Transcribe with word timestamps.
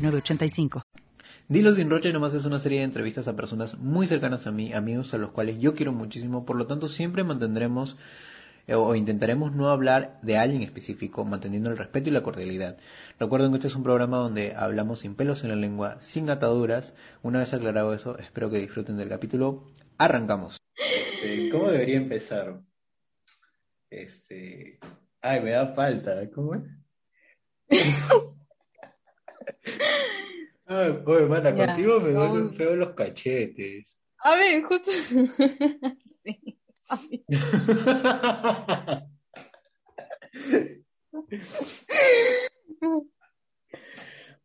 985. 0.00 0.82
Dilo 1.48 1.74
sin 1.74 1.90
roche 1.90 2.12
nomás 2.12 2.32
es 2.34 2.44
una 2.44 2.60
serie 2.60 2.78
de 2.78 2.84
entrevistas 2.84 3.26
a 3.26 3.34
personas 3.34 3.76
muy 3.76 4.06
cercanas 4.06 4.46
a 4.46 4.52
mí, 4.52 4.72
amigos 4.72 5.12
a 5.14 5.18
los 5.18 5.32
cuales 5.32 5.58
yo 5.58 5.74
quiero 5.74 5.92
muchísimo, 5.92 6.46
por 6.46 6.54
lo 6.54 6.66
tanto 6.66 6.88
siempre 6.88 7.24
mantendremos 7.24 7.96
eh, 8.68 8.74
o 8.74 8.94
intentaremos 8.94 9.52
no 9.52 9.68
hablar 9.68 10.20
de 10.22 10.38
alguien 10.38 10.62
específico, 10.62 11.24
manteniendo 11.24 11.70
el 11.70 11.76
respeto 11.76 12.08
y 12.08 12.12
la 12.12 12.22
cordialidad. 12.22 12.76
Recuerden 13.18 13.50
que 13.50 13.56
este 13.56 13.66
es 13.66 13.74
un 13.74 13.82
programa 13.82 14.18
donde 14.18 14.54
hablamos 14.54 15.00
sin 15.00 15.16
pelos 15.16 15.42
en 15.42 15.50
la 15.50 15.56
lengua, 15.56 16.00
sin 16.00 16.30
ataduras. 16.30 16.94
Una 17.22 17.40
vez 17.40 17.52
aclarado 17.52 17.94
eso, 17.94 18.16
espero 18.18 18.48
que 18.48 18.58
disfruten 18.58 18.96
del 18.96 19.08
capítulo. 19.08 19.64
Arrancamos. 19.98 20.56
Este, 20.76 21.48
¿Cómo 21.50 21.68
debería 21.68 21.96
empezar? 21.96 22.60
Este, 23.90 24.78
ay, 25.20 25.40
me 25.40 25.50
da 25.50 25.66
falta. 25.66 26.30
¿Cómo 26.30 26.54
es? 26.54 26.70
Ay, 30.66 31.02
oye, 31.04 31.26
mana, 31.26 31.54
contigo 31.54 32.00
me 32.00 32.12
duelen 32.12 32.54
feo 32.54 32.76
los 32.76 32.94
cachetes. 32.94 33.96
A 34.18 34.36
ver, 34.36 34.62
justo. 34.62 34.90
sí. 36.22 36.56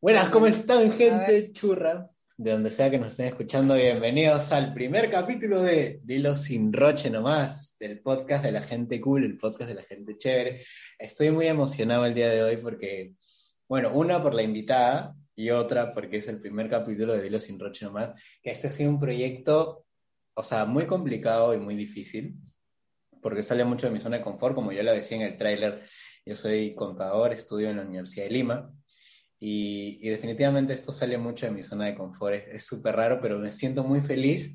Buenas, 0.02 0.30
¿cómo 0.30 0.48
están, 0.48 0.92
gente 0.94 1.52
churra? 1.52 2.10
De 2.38 2.52
donde 2.52 2.70
sea 2.70 2.90
que 2.90 2.98
nos 2.98 3.12
estén 3.12 3.28
escuchando, 3.28 3.76
bienvenidos 3.76 4.52
al 4.52 4.74
primer 4.74 5.10
capítulo 5.10 5.62
de 5.62 6.00
Dilo 6.04 6.36
sin 6.36 6.74
roche 6.74 7.10
nomás, 7.10 7.78
del 7.80 8.02
podcast 8.02 8.44
de 8.44 8.52
la 8.52 8.62
gente 8.62 9.00
cool, 9.00 9.24
el 9.24 9.38
podcast 9.38 9.70
de 9.70 9.76
la 9.76 9.84
gente 9.84 10.18
chévere. 10.18 10.64
Estoy 11.00 11.32
muy 11.32 11.48
emocionado 11.48 12.06
el 12.06 12.14
día 12.14 12.30
de 12.30 12.44
hoy 12.44 12.58
porque 12.58 13.14
bueno, 13.68 13.92
una 13.94 14.22
por 14.22 14.34
la 14.34 14.44
invitada 14.44 15.16
y 15.36 15.50
otra 15.50 15.94
porque 15.94 16.18
es 16.18 16.28
el 16.28 16.40
primer 16.40 16.70
capítulo 16.70 17.14
de 17.14 17.22
Dilo 17.22 17.40
sin 17.40 17.60
Roche 17.60 17.86
nomás, 17.86 18.20
que 18.42 18.52
este 18.52 18.68
ha 18.68 18.72
sido 18.72 18.90
un 18.90 19.00
proyecto, 19.00 19.86
o 20.34 20.44
sea, 20.44 20.66
muy 20.66 20.86
complicado 20.86 21.54
y 21.54 21.60
muy 21.60 21.76
difícil, 21.76 22.36
porque 23.22 23.44
sale 23.44 23.66
mucho 23.66 23.88
de 23.88 23.94
mi 23.94 24.00
zona 24.00 24.18
de 24.18 24.24
confort, 24.24 24.56
como 24.56 24.72
yo 24.72 24.84
la 24.84 24.94
decía 24.94 25.18
en 25.18 25.24
el 25.24 25.38
tráiler, 25.38 25.86
yo 26.26 26.36
soy 26.36 26.74
contador, 26.76 27.34
estudio 27.34 27.70
en 27.70 27.78
la 27.78 27.84
Universidad 27.84 28.26
de 28.26 28.32
Lima, 28.32 28.72
y, 29.40 30.10
definitivamente 30.10 30.74
esto 30.74 30.92
sale 30.92 31.18
mucho 31.18 31.46
de 31.46 31.52
mi 31.52 31.62
zona 31.62 31.86
de 31.86 31.96
confort, 31.96 32.36
es 32.48 32.66
súper 32.66 32.96
raro, 32.96 33.20
pero 33.22 33.38
me 33.38 33.52
siento 33.52 33.84
muy 33.84 34.02
feliz 34.02 34.54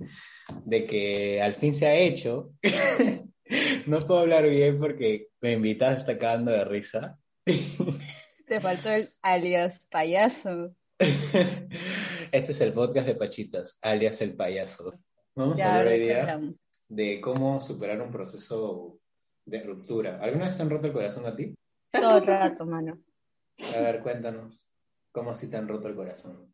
de 0.64 0.86
que 0.86 1.40
al 1.42 1.54
fin 1.54 1.74
se 1.74 1.86
ha 1.86 1.94
hecho. 1.94 2.52
no 3.86 4.00
puedo 4.00 4.20
hablar 4.20 4.48
bien 4.48 4.78
porque 4.78 5.28
me 5.40 5.52
invitas, 5.52 5.98
está 5.98 6.18
cagando 6.18 6.50
de 6.50 6.64
risa. 6.64 7.18
Te 8.50 8.58
faltó 8.58 8.90
el 8.90 9.08
alias 9.22 9.86
payaso. 9.92 10.74
Este 12.32 12.50
es 12.50 12.60
el 12.60 12.72
podcast 12.72 13.06
de 13.06 13.14
Pachitas, 13.14 13.78
alias 13.80 14.20
el 14.22 14.34
payaso. 14.34 14.92
Vamos 15.36 15.60
a 15.60 15.78
hablar 15.78 15.86
hoy 15.86 16.00
día 16.00 16.40
de 16.88 17.20
cómo 17.20 17.60
superar 17.60 18.02
un 18.02 18.10
proceso 18.10 18.98
de 19.44 19.62
ruptura. 19.62 20.18
¿Alguna 20.20 20.46
vez 20.46 20.56
te 20.56 20.64
han 20.64 20.70
roto 20.70 20.88
el 20.88 20.92
corazón 20.92 21.26
a 21.26 21.36
ti? 21.36 21.54
Todo 21.92 22.16
el 22.18 22.26
rato, 22.26 22.66
mano. 22.66 23.00
A 23.76 23.82
ver, 23.82 24.02
cuéntanos. 24.02 24.66
¿Cómo 25.12 25.30
así 25.30 25.48
te 25.48 25.56
han 25.56 25.68
roto 25.68 25.86
el 25.86 25.94
corazón? 25.94 26.52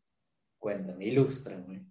Cuéntame, 0.59 1.03
ilústrame. 1.03 1.83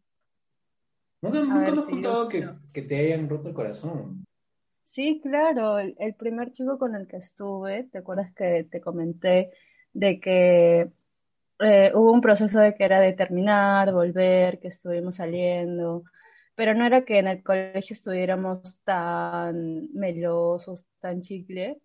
Nunca, 1.21 1.41
nunca 1.41 1.73
me 1.73 1.81
has 1.81 1.87
contado 1.87 2.29
que, 2.29 2.49
que, 2.73 2.83
te 2.83 2.97
hayan 2.97 3.29
roto 3.29 3.49
el 3.49 3.55
corazón. 3.55 4.25
Sí, 4.85 5.21
claro. 5.21 5.81
el 5.81 6.15
primer 6.15 6.53
chico 6.53 6.79
con 6.79 6.95
el 6.95 7.09
que 7.09 7.17
estuve, 7.17 7.89
¿te 7.91 7.99
acuerdas 7.99 8.33
que 8.35 8.69
te 8.71 8.81
comenté 8.81 9.51
de 9.97 10.21
que 10.21 10.91
eh, 11.61 11.91
hubo 11.95 12.13
un 12.13 12.21
proceso 12.21 12.61
de 12.61 12.75
que 12.75 12.85
era 12.85 13.01
de 13.01 13.15
terminar, 13.15 13.93
volver, 13.93 14.61
que 14.61 14.69
estuvimos 14.69 15.17
saliendo, 15.17 16.05
pero 16.55 16.75
no 16.75 16.85
era 16.87 17.07
que 17.07 17.19
en 17.19 17.29
el 17.29 17.43
colegio 17.43 17.95
estuviéramos 17.95 18.83
tan 18.85 19.91
melosos, 19.95 20.87
tan 21.01 21.23
chicle, 21.23 21.81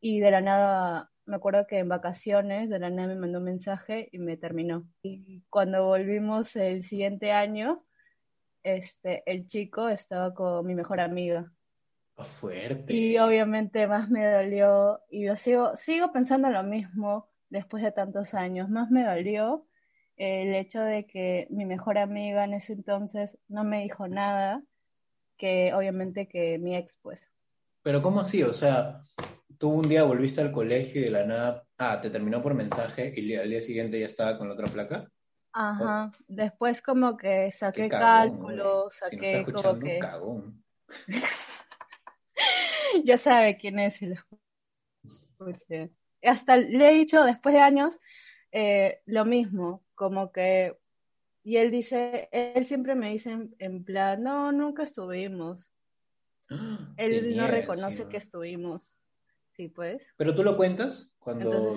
y 0.00 0.18
de 0.18 0.30
la 0.32 0.40
nada, 0.40 1.10
me 1.24 1.36
acuerdo 1.36 1.68
que 1.68 1.78
en 1.78 1.88
vacaciones, 1.88 2.68
de 2.68 2.80
la 2.80 2.90
nada 2.90 3.08
me 3.08 3.14
mandó 3.14 3.38
un 3.38 3.44
mensaje 3.44 4.08
y 4.10 4.18
me 4.18 4.36
terminó. 4.36 4.84
Y 5.02 5.42
cuando 5.48 5.86
volvimos 5.86 6.56
el 6.56 6.82
siguiente 6.82 7.30
año, 7.30 7.84
este, 8.64 9.22
el 9.26 9.46
chico 9.46 9.88
estaba 9.88 10.34
con 10.34 10.66
mi 10.66 10.74
mejor 10.74 10.98
amiga. 10.98 11.52
Fuerte. 12.16 12.92
Y 12.92 13.18
obviamente 13.18 13.86
más 13.86 14.10
me 14.10 14.26
dolió, 14.26 15.00
y 15.08 15.26
yo 15.26 15.36
sigo, 15.36 15.76
sigo 15.76 16.10
pensando 16.10 16.50
lo 16.50 16.64
mismo, 16.64 17.31
después 17.52 17.82
de 17.82 17.92
tantos 17.92 18.34
años. 18.34 18.68
Más 18.68 18.90
me 18.90 19.04
dolió 19.04 19.66
el 20.16 20.54
hecho 20.54 20.80
de 20.80 21.06
que 21.06 21.46
mi 21.50 21.64
mejor 21.64 21.98
amiga 21.98 22.44
en 22.44 22.54
ese 22.54 22.72
entonces 22.72 23.38
no 23.48 23.62
me 23.62 23.82
dijo 23.82 24.08
nada, 24.08 24.62
que 25.36 25.72
obviamente 25.74 26.28
que 26.28 26.58
mi 26.58 26.76
ex, 26.76 26.98
pues. 27.02 27.30
Pero 27.82 28.02
¿cómo 28.02 28.20
así? 28.20 28.42
O 28.42 28.52
sea, 28.52 29.02
tú 29.58 29.70
un 29.70 29.88
día 29.88 30.04
volviste 30.04 30.40
al 30.40 30.52
colegio 30.52 31.00
y 31.00 31.04
de 31.04 31.10
la 31.10 31.26
nada, 31.26 31.66
ah, 31.78 32.00
te 32.00 32.10
terminó 32.10 32.42
por 32.42 32.54
mensaje 32.54 33.12
y 33.16 33.36
al 33.36 33.50
día 33.50 33.62
siguiente 33.62 34.00
ya 34.00 34.06
estaba 34.06 34.38
con 34.38 34.48
la 34.48 34.54
otra 34.54 34.66
placa. 34.66 35.08
Ajá, 35.52 36.10
después 36.28 36.80
como 36.80 37.16
que 37.16 37.50
saqué 37.50 37.90
cálculos, 37.90 38.94
saqué 38.94 39.44
como 39.44 39.78
que... 39.78 39.98
Cagón. 39.98 40.64
ya 43.04 43.18
sabe 43.18 43.58
quién 43.58 43.78
es 43.78 44.00
el 44.00 44.18
hasta 46.28 46.56
le 46.56 46.88
he 46.88 46.92
dicho 46.92 47.22
después 47.22 47.54
de 47.54 47.60
años 47.60 47.98
eh, 48.52 49.00
lo 49.06 49.24
mismo, 49.24 49.82
como 49.94 50.30
que, 50.30 50.76
y 51.42 51.56
él 51.56 51.70
dice, 51.70 52.28
él 52.32 52.64
siempre 52.64 52.94
me 52.94 53.10
dice 53.10 53.48
en, 53.58 53.84
plan, 53.84 54.22
no, 54.22 54.52
nunca 54.52 54.82
estuvimos. 54.82 55.70
él 56.96 57.36
no 57.36 57.46
reconoce 57.48 58.08
que 58.08 58.18
estuvimos. 58.18 58.92
Sí, 59.52 59.68
pues. 59.68 60.06
Pero 60.16 60.34
tú 60.34 60.42
lo 60.42 60.56
cuentas 60.56 61.12
cuando 61.18 61.76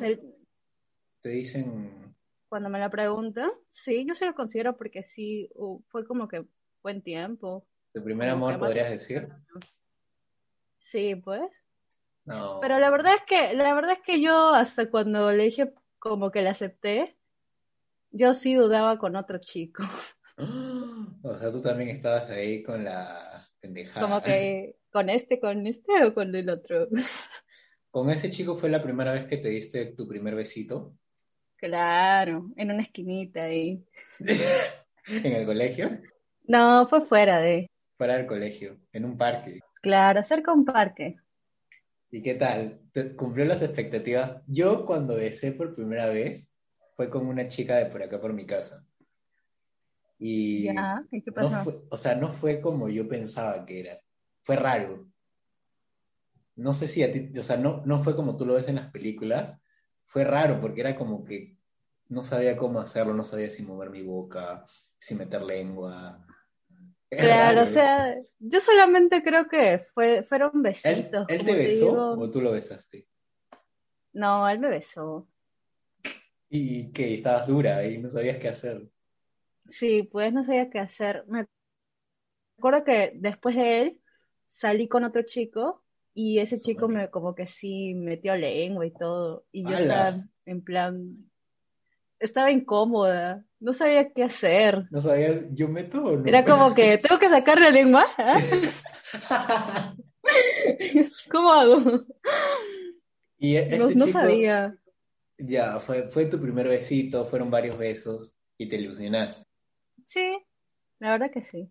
te 1.22 1.30
dicen... 1.30 2.16
Cuando 2.48 2.70
me 2.70 2.80
la 2.80 2.90
pregunta, 2.90 3.50
sí, 3.70 4.06
yo 4.08 4.14
se 4.14 4.26
lo 4.26 4.36
considero 4.36 4.78
porque 4.78 5.04
sí, 5.04 5.50
fue 5.88 6.06
como 6.06 6.28
que 6.28 6.46
buen 6.84 7.02
tiempo. 7.02 7.66
¿Tu 7.94 8.04
primer 8.04 8.30
amor 8.30 8.60
podrías 8.60 8.92
decir? 8.92 9.28
Sí, 10.80 11.16
pues. 11.16 11.50
Pero 12.26 12.80
la 12.80 12.90
verdad 12.90 13.14
es 13.16 13.22
que, 13.28 13.54
la 13.54 13.74
verdad 13.74 13.92
es 13.92 14.02
que 14.02 14.22
yo 14.22 14.50
hasta 14.50 14.90
cuando 14.90 15.32
le 15.32 15.44
dije 15.44 15.74
como 16.00 16.32
que 16.32 16.42
le 16.42 16.50
acepté, 16.50 17.16
yo 18.12 18.34
sí 18.34 18.56
dudaba 18.56 18.98
con 18.98 19.16
otro 19.16 19.38
chico. 19.40 19.84
O 21.28 21.40
sea, 21.40 21.50
tú 21.50 21.60
también 21.60 21.90
estabas 21.90 22.30
ahí 22.30 22.62
con 22.62 22.84
la 22.84 23.50
pendejada. 23.60 24.06
Como 24.06 24.22
que 24.22 24.76
con 24.92 25.10
este, 25.10 25.40
con 25.40 25.66
este 25.66 26.04
o 26.04 26.14
con 26.14 26.36
el 26.36 26.50
otro. 26.50 26.88
¿Con 27.90 28.12
ese 28.12 28.30
chico 28.30 28.56
fue 28.56 28.70
la 28.70 28.84
primera 28.84 29.12
vez 29.12 29.26
que 29.26 29.38
te 29.38 29.50
diste 29.50 29.86
tu 29.96 30.08
primer 30.08 30.36
besito? 30.36 30.94
Claro, 31.56 32.52
en 32.58 32.70
una 32.70 32.84
esquinita 32.84 33.44
ahí. 33.44 33.84
¿En 35.08 35.32
el 35.32 35.46
colegio? 35.46 36.00
No, 36.44 36.88
fue 36.88 37.06
fuera 37.06 37.40
de. 37.40 37.68
Fuera 37.96 38.18
del 38.18 38.28
colegio, 38.28 38.78
en 38.92 39.06
un 39.06 39.18
parque. 39.18 39.62
Claro, 39.82 40.22
cerca 40.24 40.52
de 40.52 40.58
un 40.58 40.66
parque. 40.66 41.16
¿Y 42.16 42.22
qué 42.22 42.36
tal? 42.36 42.80
¿Te 42.94 43.14
¿Cumplió 43.14 43.44
las 43.44 43.62
expectativas? 43.62 44.42
Yo 44.48 44.86
cuando 44.86 45.18
besé 45.18 45.52
por 45.52 45.76
primera 45.76 46.08
vez 46.08 46.56
fue 46.96 47.10
con 47.10 47.28
una 47.28 47.50
chica 47.50 47.76
de 47.76 47.88
por 47.88 48.02
acá 48.02 48.22
por 48.22 48.32
mi 48.32 48.46
casa. 48.46 48.88
Y, 50.18 50.64
¿Ya? 50.64 51.04
¿Y 51.12 51.22
qué 51.22 51.34
pasó? 51.34 51.50
No 51.50 51.64
fue, 51.66 51.82
o 51.90 51.98
sea, 51.98 52.16
no 52.16 52.30
fue 52.30 52.62
como 52.62 52.88
yo 52.88 53.06
pensaba 53.10 53.66
que 53.66 53.82
era. 53.82 54.00
Fue 54.44 54.56
raro. 54.56 55.12
No 56.56 56.74
sé 56.74 56.88
si 56.88 57.04
a 57.04 57.12
ti, 57.12 57.38
o 57.38 57.44
sea, 57.44 57.58
no, 57.58 57.86
no 57.86 58.02
fue 58.02 58.16
como 58.16 58.38
tú 58.38 58.46
lo 58.46 58.54
ves 58.54 58.70
en 58.70 58.76
las 58.76 58.92
películas. 58.92 59.60
Fue 60.06 60.24
raro 60.24 60.62
porque 60.62 60.80
era 60.80 60.96
como 60.96 61.26
que 61.26 61.58
no 62.08 62.24
sabía 62.24 62.56
cómo 62.56 62.80
hacerlo, 62.80 63.14
no 63.14 63.26
sabía 63.26 63.50
si 63.50 63.62
mover 63.62 63.90
mi 63.90 64.04
boca, 64.04 64.64
si 64.98 65.16
meter 65.16 65.42
lengua. 65.42 66.26
Claro, 67.10 67.64
o 67.64 67.68
sea, 67.68 68.16
yo 68.40 68.60
solamente 68.60 69.24
creo 69.24 69.48
que 69.48 69.86
fue, 69.94 70.24
fueron 70.24 70.62
besitos. 70.62 71.26
¿Él, 71.30 71.46
te 71.46 71.56
besó 71.56 72.12
o 72.12 72.32
tú 72.32 72.42
lo 72.42 72.52
besaste? 72.52 73.08
No, 74.14 74.48
él 74.50 74.60
me 74.60 74.70
besó. 74.70 75.28
Y 76.50 76.92
que 76.92 77.14
estabas 77.14 77.48
dura 77.48 77.86
y 77.86 77.98
no 77.98 78.10
sabías 78.10 78.38
qué 78.38 78.50
hacer. 78.50 78.90
Sí, 79.66 80.04
pues 80.04 80.34
no 80.34 80.46
sabía 80.46 80.70
qué 80.70 80.80
hacer. 80.80 81.26
Me 81.28 81.48
acuerdo 82.58 82.84
que 82.84 83.14
después 83.16 83.56
de 83.56 83.82
él 83.82 84.02
salí 84.46 84.88
con 84.88 85.04
otro 85.04 85.24
chico 85.24 85.84
y 86.14 86.40
ese 86.40 86.58
chico 86.58 86.88
me 86.88 87.10
como 87.10 87.36
que 87.36 87.48
sí 87.48 87.94
metió 87.94 88.36
lengua 88.36 88.86
y 88.86 88.92
todo. 88.92 89.46
Y 89.52 89.64
yo 89.64 89.76
estaba 89.76 90.26
en 90.46 90.64
plan, 90.64 91.10
estaba 92.20 92.52
incómoda, 92.52 93.44
no 93.60 93.74
sabía 93.74 94.12
qué 94.12 94.24
hacer. 94.24 94.88
No 94.92 95.02
sabías, 95.02 95.54
yo 95.54 95.68
meto 95.68 96.04
o 96.04 96.18
no? 96.18 96.26
Era 96.26 96.44
como 96.44 96.74
que, 96.74 96.98
¿tengo 97.04 97.20
que 97.20 97.30
sacar 97.30 97.60
la 97.60 97.70
lengua? 97.70 98.06
¿Cómo 101.32 101.52
hago? 101.52 102.06
Y 103.38 103.56
este 103.58 103.78
no, 103.78 103.90
no 103.92 104.08
sabía. 104.08 104.78
Ya, 105.38 105.80
fue, 105.80 106.08
fue 106.08 106.26
tu 106.26 106.40
primer 106.40 106.68
besito, 106.68 107.26
fueron 107.26 107.52
varios 107.52 107.78
besos 107.78 108.36
y 108.58 108.68
te 108.68 108.78
ilusionaste. 108.78 109.44
Sí, 110.06 110.38
la 111.00 111.12
verdad 111.12 111.32
que 111.32 111.44
sí. 111.44 111.70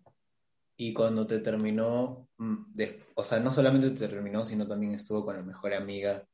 Y 0.77 0.93
cuando 0.93 1.25
te 1.25 1.39
terminó, 1.39 2.27
mm, 2.37 2.73
o 3.15 3.23
sea, 3.23 3.39
no 3.39 3.51
solamente 3.51 3.91
te 3.91 4.07
terminó, 4.07 4.45
sino 4.45 4.67
también 4.67 4.93
estuvo 4.93 5.25
con 5.25 5.35
la 5.35 5.41
mejor 5.41 5.73
amiga, 5.73 6.27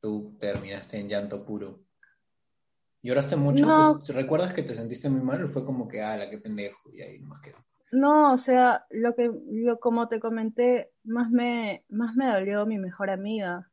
tú 0.00 0.36
terminaste 0.38 0.98
en 0.98 1.08
llanto 1.08 1.44
puro. 1.44 1.80
¿Lloraste 3.02 3.36
mucho? 3.36 3.66
No. 3.66 4.00
¿Recuerdas 4.08 4.52
que 4.52 4.62
te 4.62 4.74
sentiste 4.74 5.08
muy 5.08 5.20
mal 5.20 5.44
o 5.44 5.48
fue 5.48 5.64
como 5.64 5.86
que, 5.86 6.02
ah, 6.02 6.16
la 6.16 6.28
qué 6.28 6.38
pendejo? 6.38 6.90
Y 6.92 7.02
ahí 7.02 7.18
más 7.20 7.40
que... 7.40 7.52
No, 7.90 8.34
o 8.34 8.38
sea, 8.38 8.86
lo 8.90 9.14
que, 9.14 9.30
yo, 9.50 9.80
como 9.80 10.08
te 10.08 10.20
comenté, 10.20 10.90
más 11.04 11.30
me, 11.30 11.84
más 11.88 12.16
me 12.16 12.26
dolió 12.26 12.66
mi 12.66 12.78
mejor 12.78 13.10
amiga. 13.10 13.70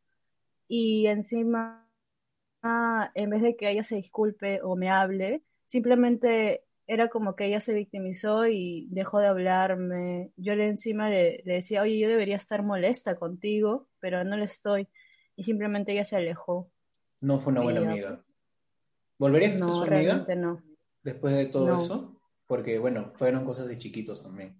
Y 0.67 1.07
encima, 1.07 1.85
en 3.13 3.29
vez 3.29 3.41
de 3.41 3.55
que 3.55 3.69
ella 3.69 3.83
se 3.83 3.97
disculpe 3.97 4.61
o 4.63 4.75
me 4.75 4.89
hable, 4.89 5.43
simplemente 5.65 6.63
era 6.87 7.09
como 7.09 7.35
que 7.35 7.45
ella 7.45 7.61
se 7.61 7.73
victimizó 7.73 8.45
y 8.47 8.87
dejó 8.91 9.19
de 9.19 9.27
hablarme. 9.27 10.31
Yo 10.37 10.55
le 10.55 10.67
encima 10.67 11.09
le, 11.09 11.41
decía, 11.43 11.81
oye, 11.81 11.99
yo 11.99 12.07
debería 12.07 12.35
estar 12.35 12.63
molesta 12.63 13.15
contigo, 13.15 13.87
pero 13.99 14.23
no 14.23 14.37
lo 14.37 14.45
estoy. 14.45 14.87
Y 15.35 15.43
simplemente 15.43 15.91
ella 15.91 16.05
se 16.05 16.15
alejó. 16.15 16.71
No 17.21 17.39
fue 17.39 17.53
una 17.53 17.63
buena 17.63 17.81
amiga. 17.81 18.23
¿Volverías 19.19 19.51
a 19.51 19.57
ser 19.57 19.61
no, 19.61 19.73
su 19.75 19.83
amiga? 19.85 20.27
no. 20.35 20.61
Después 21.03 21.35
de 21.35 21.45
todo 21.47 21.67
No. 21.67 21.75
eso. 21.75 22.21
Porque, 22.47 22.77
bueno, 22.79 23.11
fueron 23.15 23.43
cosas 23.45 23.67
de 23.67 23.77
chiquitos 23.77 24.21
también. 24.23 24.55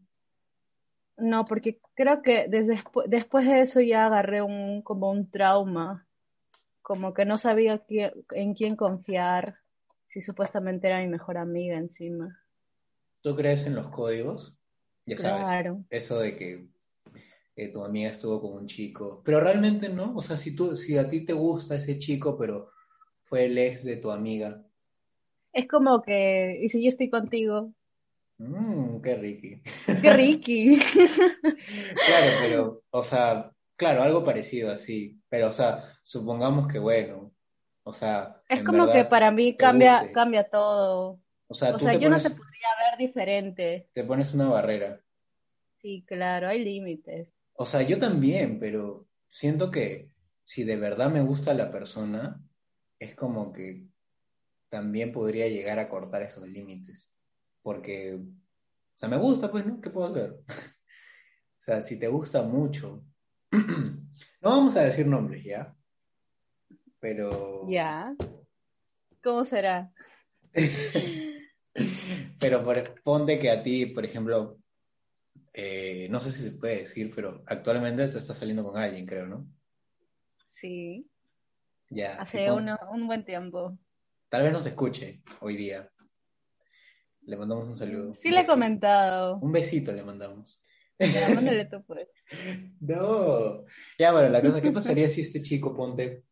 No, 1.18 1.46
porque 1.46 1.80
creo 1.96 2.22
que 2.22 2.48
desde 2.50 2.75
despu- 2.75 3.06
después 3.07 3.46
de 3.46 3.62
eso 3.62 3.80
ya 3.81 4.06
agarré 4.06 4.42
un, 4.42 4.81
como 4.81 5.10
un 5.12 5.30
trauma, 5.30 6.07
como 6.81 7.13
que 7.13 7.25
no 7.25 7.38
sabía 7.38 7.80
quién- 7.80 8.13
en 8.31 8.54
quién 8.54 8.75
confiar, 8.75 9.57
si 10.07 10.22
supuestamente 10.22 10.88
era 10.88 11.00
mi 11.01 11.08
mejor 11.08 11.38
amiga 11.38 11.78
encima. 11.78 12.40
¿Tú 13.22 13.36
crees 13.36 13.66
en 13.66 13.75
los 13.75 13.88
códigos? 13.90 14.58
Ya 15.06 15.18
sabes, 15.18 15.48
Claro. 15.48 15.84
eso 15.90 16.19
de 16.19 16.36
que 16.38 16.69
eh, 17.56 17.72
tu 17.72 17.84
amiga 17.84 18.12
estuvo 18.12 18.42
con 18.42 18.54
un 18.54 18.68
chico. 18.68 19.22
Pero 19.25 19.40
realmente 19.40 19.90
no. 19.90 20.16
O 20.16 20.22
sea, 20.22 20.38
si 20.38 20.56
tú, 20.56 20.75
si 20.78 20.98
a 20.98 21.08
ti 21.10 21.25
te 21.25 21.34
gusta 21.34 21.75
ese 21.75 21.98
chico, 22.00 22.38
pero 22.38 22.69
fue 23.36 23.48
el 23.48 23.58
ex 23.58 23.84
de 23.84 23.98
tu 23.98 24.12
amiga. 24.12 24.64
Es 25.52 25.68
como 25.68 26.02
que, 26.02 26.58
¿y 26.62 26.70
si 26.70 26.82
yo 26.82 26.88
estoy 26.88 27.10
contigo? 27.10 27.74
Mmm, 28.38 29.02
qué 29.02 29.16
Ricky. 29.18 29.62
¡Qué 30.02 30.14
Ricky! 30.14 30.80
Claro, 32.06 32.32
pero, 32.40 32.84
o 32.92 33.04
sea, 33.04 33.52
claro, 33.76 34.04
algo 34.04 34.24
parecido 34.24 34.72
así. 34.72 35.20
Pero, 35.28 35.50
o 35.50 35.52
sea, 35.54 35.84
supongamos 36.02 36.70
que 36.70 36.80
bueno. 36.80 37.34
O 37.84 37.92
sea, 37.92 38.42
Es 38.48 38.64
como 38.64 38.90
que 38.90 39.04
para 39.04 39.32
mí 39.32 39.58
cambia, 39.58 39.98
guste. 40.00 40.14
cambia 40.14 40.44
todo. 40.50 41.20
O 41.48 41.54
sea, 41.54 41.76
O 41.76 41.80
sea, 41.80 41.94
yo 41.96 42.10
no 42.10 42.16
te 42.18 42.30
podría 42.30 42.70
ver 42.90 42.98
diferente. 42.98 43.90
te 43.92 44.04
pones 44.06 44.34
una 44.34 44.48
barrera. 44.48 45.02
Sí, 45.82 46.06
claro, 46.08 46.48
hay 46.48 46.64
límites. 46.64 47.36
O 47.56 47.66
sea, 47.66 47.82
yo 47.82 48.00
también, 48.00 48.60
pero 48.60 49.06
siento 49.28 49.72
que 49.72 50.10
si 50.46 50.64
de 50.64 50.78
verdad 50.78 51.10
me 51.12 51.22
gusta 51.22 51.54
la 51.54 51.70
persona, 51.70 52.42
es 53.00 53.16
como 53.16 53.52
que 53.52 53.88
también 54.70 55.12
podría 55.12 55.48
llegar 55.48 55.80
a 55.80 55.90
cortar 55.90 56.24
esos 56.24 56.48
límites. 56.48 57.14
Porque, 57.62 58.16
o 58.16 58.98
sea, 58.98 59.10
me 59.10 59.18
gusta, 59.18 59.52
pues, 59.52 59.66
¿no? 59.66 59.82
¿Qué 59.82 59.90
puedo 59.90 60.08
hacer? 60.08 60.40
O 61.58 61.64
sea, 61.66 61.82
si 61.82 61.98
te 61.98 62.08
gusta 62.08 62.44
mucho, 62.44 63.04
no 63.52 64.50
vamos 64.50 64.78
a 64.78 64.84
decir 64.84 65.08
nombres, 65.08 65.44
¿ya? 65.44 65.76
Pero, 67.00 67.68
Ya. 67.68 68.16
¿Cómo 69.24 69.46
será? 69.46 69.92
pero 72.40 72.64
por- 72.64 73.02
ponte 73.02 73.40
que 73.40 73.50
a 73.50 73.64
ti, 73.64 73.88
por 73.88 74.06
ejemplo, 74.06 74.60
eh, 75.54 76.08
no 76.12 76.20
sé 76.20 76.32
si 76.32 76.44
se 76.44 76.58
puede 76.58 76.80
decir, 76.82 77.12
pero 77.16 77.42
actualmente 77.48 78.08
te 78.10 78.20
estás 78.20 78.38
saliendo 78.38 78.64
con 78.64 78.78
alguien, 78.78 79.08
creo, 79.08 79.26
¿no? 79.26 79.48
Sí, 80.50 81.10
Ya, 81.90 82.16
hace 82.22 82.52
uno- 82.52 82.78
un 82.92 83.08
buen 83.08 83.24
tiempo. 83.26 83.78
Tal 84.30 84.44
vez 84.44 84.52
nos 84.52 84.66
escuche 84.66 85.22
hoy 85.42 85.56
día. 85.56 85.90
Le 87.22 87.38
mandamos 87.38 87.68
un 87.68 87.76
saludo. 87.76 88.12
Sí 88.12 88.30
le 88.32 88.42
he 88.42 88.46
comentado. 88.46 89.38
Un 89.38 89.52
besito 89.52 89.92
le 89.92 90.04
mandamos. 90.04 90.62
Ya, 91.00 91.36
mándale 91.36 91.66
tú, 91.66 91.84
pues. 91.86 92.08
No. 92.80 93.66
Ya, 94.00 94.12
bueno, 94.12 94.30
la 94.30 94.42
cosa, 94.42 94.62
¿qué 94.62 94.72
pasaría 94.72 95.10
si 95.10 95.22
este 95.22 95.42
chico, 95.42 95.76
ponte, 95.76 96.24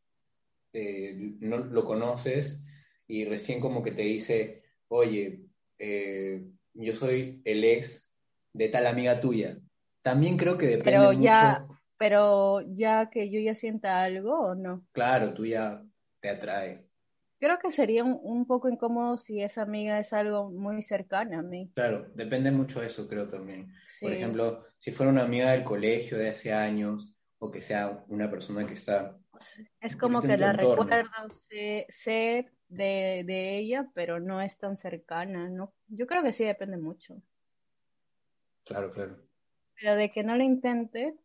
eh, 0.74 1.14
no 1.40 1.58
lo 1.58 1.86
conoces 1.86 2.64
y 3.08 3.26
recién 3.26 3.60
como 3.60 3.84
que 3.84 3.92
te 3.92 4.04
dice, 4.04 4.64
oye, 4.88 5.46
eh, 5.78 6.46
yo 6.74 6.94
soy 6.94 7.42
el 7.46 7.64
ex 7.64 8.14
de 8.54 8.70
tal 8.70 8.88
amiga 8.88 9.20
tuya? 9.20 9.58
También 10.02 10.38
creo 10.38 10.58
que 10.58 10.68
depende 10.68 10.92
Pero 10.92 11.14
mucho. 11.14 11.73
Pero 11.98 12.62
ya 12.76 13.10
que 13.10 13.30
yo 13.32 13.40
ya 13.40 13.56
sienta 13.56 14.04
algo 14.04 14.40
o 14.40 14.56
no. 14.56 14.86
Claro, 14.92 15.34
tú 15.36 15.46
ya 15.46 15.86
te 16.20 16.30
atrae. 16.30 16.90
Creo 17.40 17.60
que 17.60 17.70
sería 17.70 18.04
un, 18.04 18.20
un 18.24 18.48
poco 18.48 18.70
incómodo 18.70 19.20
si 19.20 19.40
esa 19.44 19.62
amiga 19.62 20.00
es 20.00 20.14
algo 20.14 20.50
muy 20.50 20.82
cercana 20.82 21.40
a 21.40 21.44
mí. 21.44 21.72
Claro, 21.76 22.12
depende 22.16 22.52
mucho 22.52 22.82
de 22.82 22.88
eso, 22.88 23.08
creo 23.08 23.28
también. 23.28 23.74
Por 24.02 24.14
ejemplo, 24.14 24.64
si 24.78 24.92
fuera 24.92 25.12
una 25.12 25.24
amiga 25.24 25.52
del 25.52 25.64
colegio 25.64 26.18
de 26.18 26.30
hace 26.30 26.54
años, 26.54 27.16
o 27.40 27.50
que 27.52 27.62
sea 27.62 28.04
una 28.10 28.30
persona 28.30 28.66
que 28.66 28.74
está, 28.74 29.20
Es 29.82 29.96
como 29.96 30.24
que 30.26 30.38
la 30.38 30.52
entorno. 30.52 30.54
recuerdo, 30.54 31.30
sé, 31.30 31.86
sé 31.90 32.52
de, 32.68 33.24
de 33.26 33.58
ella, 33.60 33.92
pero 33.94 34.20
no 34.20 34.42
es 34.42 34.58
tan 34.58 34.78
cercana, 34.78 35.50
¿no? 35.50 35.76
Yo 35.88 36.08
creo 36.08 36.24
que 36.24 36.34
sí 36.34 36.44
depende 36.46 36.78
mucho. 36.78 37.22
claro, 38.66 38.92
claro. 38.92 39.30
Pero 39.76 39.96
de 39.96 40.10
que 40.10 40.24
no 40.24 40.36
lo 40.36 40.44
intente, 40.44 41.16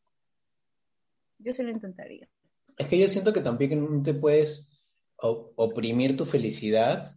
yo 1.38 1.54
sí 1.54 1.62
lo 1.62 1.70
intentaría. 1.70 2.28
Es 2.76 2.88
que 2.88 2.98
yo 2.98 3.08
siento 3.08 3.32
que 3.32 3.40
también 3.40 3.84
no 3.84 4.02
te 4.02 4.14
puedes 4.14 4.68
oprimir 5.16 6.16
tu 6.16 6.24
felicidad 6.24 7.08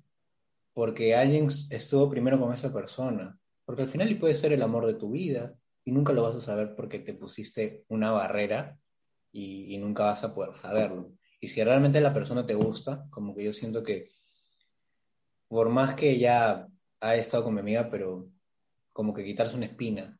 porque 0.74 1.16
alguien 1.16 1.48
estuvo 1.70 2.10
primero 2.10 2.40
con 2.40 2.54
esa 2.54 2.74
persona. 2.74 3.38
Porque 3.66 3.84
al 3.84 3.90
final 3.90 4.18
puede 4.18 4.36
ser 4.36 4.54
el 4.54 4.62
amor 4.63 4.88
de 4.88 4.96
tu 4.96 5.12
vida 5.12 5.54
y 5.86 5.92
nunca 5.92 6.13
lo 6.13 6.24
vas 6.24 6.36
a 6.36 6.40
saber 6.40 6.75
porque 6.75 7.00
te 7.00 7.13
pusiste 7.13 7.86
una 7.90 8.12
barrera 8.12 8.78
y, 9.32 9.75
y 9.75 9.78
nunca 9.78 10.04
vas 10.04 10.24
a 10.24 10.34
poder 10.34 10.58
saberlo. 10.58 11.12
Y 11.40 11.50
si 11.50 11.63
realmente 11.63 12.01
la 12.01 12.13
persona 12.13 12.46
te 12.46 12.56
gusta, 12.56 13.06
como 13.10 13.36
que 13.36 13.44
yo 13.44 13.54
siento 13.54 13.84
que 13.84 14.10
por 15.48 15.70
más 15.70 15.96
que 15.96 16.12
ella 16.12 16.68
ha 17.01 17.16
estado 17.16 17.44
con 17.44 17.54
mi 17.54 17.60
amiga, 17.60 17.90
pero 17.90 18.30
como 18.94 19.13
que 19.13 19.24
quitarse 19.24 19.56
una 19.56 19.66
espina. 19.66 20.18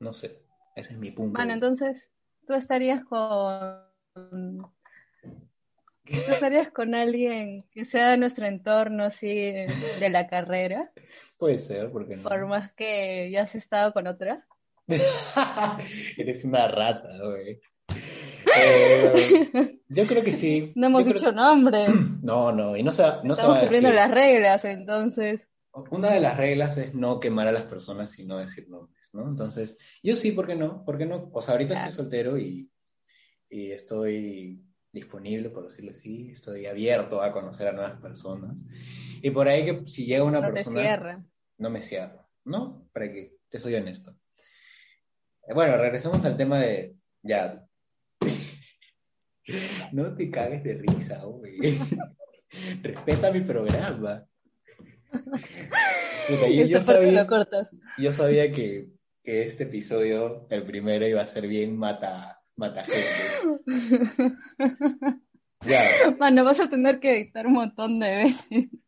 No 0.00 0.12
sé, 0.12 0.42
ese 0.76 0.94
es 0.94 0.98
mi 0.98 1.10
punto. 1.10 1.38
Bueno, 1.38 1.52
entonces 1.52 2.12
tú 2.48 2.54
estarías 2.54 3.04
con... 3.04 3.84
¿Tú 6.04 6.14
estarías 6.32 6.72
con 6.72 6.94
alguien 6.94 7.66
que 7.70 7.84
sea 7.84 8.08
de 8.10 8.16
nuestro 8.16 8.46
entorno, 8.46 9.04
así, 9.04 9.28
de 9.28 10.08
la 10.10 10.26
carrera? 10.26 10.90
Puede 11.36 11.58
ser, 11.60 11.90
porque 11.92 12.16
no. 12.16 12.22
Por 12.28 12.46
más 12.46 12.72
que 12.72 13.30
ya 13.30 13.42
has 13.42 13.54
estado 13.54 13.92
con 13.92 14.06
otra. 14.06 14.46
Eres 16.16 16.44
una 16.46 16.66
rata, 16.68 17.08
güey. 17.22 17.60
Eh, 18.56 19.78
yo 19.88 20.06
creo 20.06 20.24
que 20.24 20.32
sí. 20.32 20.72
No 20.74 20.86
hemos 20.86 21.04
Yo 21.04 21.10
creo- 21.10 21.20
dicho 21.20 21.32
nombres. 21.32 21.90
No, 22.22 22.52
no, 22.52 22.76
y 22.76 22.82
no 22.82 22.92
se, 22.92 23.02
no 23.02 23.34
se 23.34 23.42
Estamos 23.42 23.52
va 23.54 23.56
a 23.56 23.60
cumpliendo 23.60 23.88
decir. 23.90 24.00
las 24.08 24.10
reglas, 24.10 24.64
entonces. 24.64 25.46
Una 25.90 26.10
de 26.12 26.20
las 26.20 26.36
reglas 26.36 26.76
es 26.78 26.94
no 26.94 27.20
quemar 27.20 27.46
a 27.48 27.52
las 27.52 27.62
personas 27.64 28.18
y 28.18 28.24
no 28.26 28.38
decir 28.38 28.68
nombres, 28.68 28.97
¿no? 29.14 29.28
Entonces, 29.28 29.78
yo 30.02 30.16
sí, 30.16 30.32
¿por 30.32 30.46
qué 30.46 30.54
no? 30.56 30.84
¿Por 30.84 30.98
qué 30.98 31.06
no? 31.06 31.30
O 31.32 31.42
sea, 31.42 31.52
ahorita 31.54 31.74
Claro. 31.74 31.88
estoy 31.88 32.04
soltero 32.04 32.38
y, 32.38 32.70
y 33.50 33.70
estoy 33.72 34.62
disponible, 34.92 35.50
por 35.50 35.68
decirlo 35.68 35.92
así, 35.92 36.30
estoy 36.30 36.66
abierto 36.66 37.22
a 37.22 37.32
conocer 37.32 37.68
a 37.68 37.72
nuevas 37.72 38.00
personas. 38.00 38.58
Y 39.22 39.30
por 39.30 39.48
ahí 39.48 39.64
que 39.64 39.84
si 39.86 40.06
llega 40.06 40.24
una 40.24 40.40
No 40.40 40.48
te 40.48 40.54
persona, 40.54 40.80
cierra. 40.80 41.24
no 41.58 41.70
me 41.70 41.82
cierro, 41.82 42.28
¿no? 42.44 42.88
Para 42.92 43.12
que 43.12 43.36
te 43.48 43.58
soy 43.60 43.74
honesto. 43.74 44.12
Eh, 45.46 45.54
Bueno, 45.54 45.76
regresamos 45.76 46.24
al 46.24 46.36
tema 46.36 46.58
de, 46.58 46.96
ya, 47.22 47.64
no 49.92 50.14
te 50.16 50.30
cagues 50.30 50.62
de 50.64 50.74
risa, 50.78 51.24
güey. 51.24 51.58
Respeta 52.82 53.30
mi 53.32 53.40
programa. 53.40 54.24
yo, 56.68 56.80
sabía, 56.80 57.26
yo, 57.98 58.12
sabía, 58.12 58.52
que, 58.52 58.88
que, 59.28 59.42
este 59.42 59.64
episodio, 59.64 60.46
el 60.48 60.64
primero, 60.64 61.06
iba 61.06 61.20
a 61.20 61.26
ser 61.26 61.46
bien 61.46 61.76
mata, 61.76 62.42
mata 62.56 62.82
gente. 62.82 63.60
ya. 65.66 66.14
Bueno, 66.16 66.44
vas 66.44 66.60
a 66.60 66.70
tener 66.70 66.98
que 66.98 67.14
editar 67.14 67.46
un 67.46 67.52
montón 67.52 68.00
de 68.00 68.08
veces. 68.08 68.86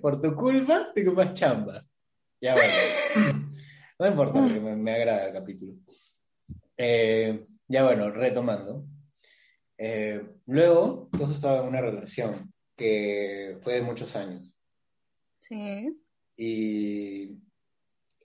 Por 0.00 0.18
tu 0.22 0.34
culpa, 0.34 0.94
tengo 0.94 1.12
más 1.12 1.34
chamba. 1.34 1.86
Ya 2.40 2.54
bueno. 2.54 3.44
No 3.98 4.06
importa, 4.06 4.40
porque 4.40 4.60
me, 4.60 4.92
agrada 4.92 5.26
el 5.26 5.32
capítulo. 5.34 5.74
Eh, 6.78 7.38
ya 7.68 7.84
bueno, 7.84 8.10
retomando. 8.10 8.86
Eh, 9.76 10.22
luego, 10.46 11.10
tú 11.12 11.30
estaba 11.30 11.62
en 11.62 11.68
una 11.68 11.82
relación 11.82 12.50
que 12.74 13.58
fue 13.60 13.74
de 13.74 13.82
muchos 13.82 14.16
años. 14.16 14.56
Sí. 15.40 15.94
Y 16.38 17.45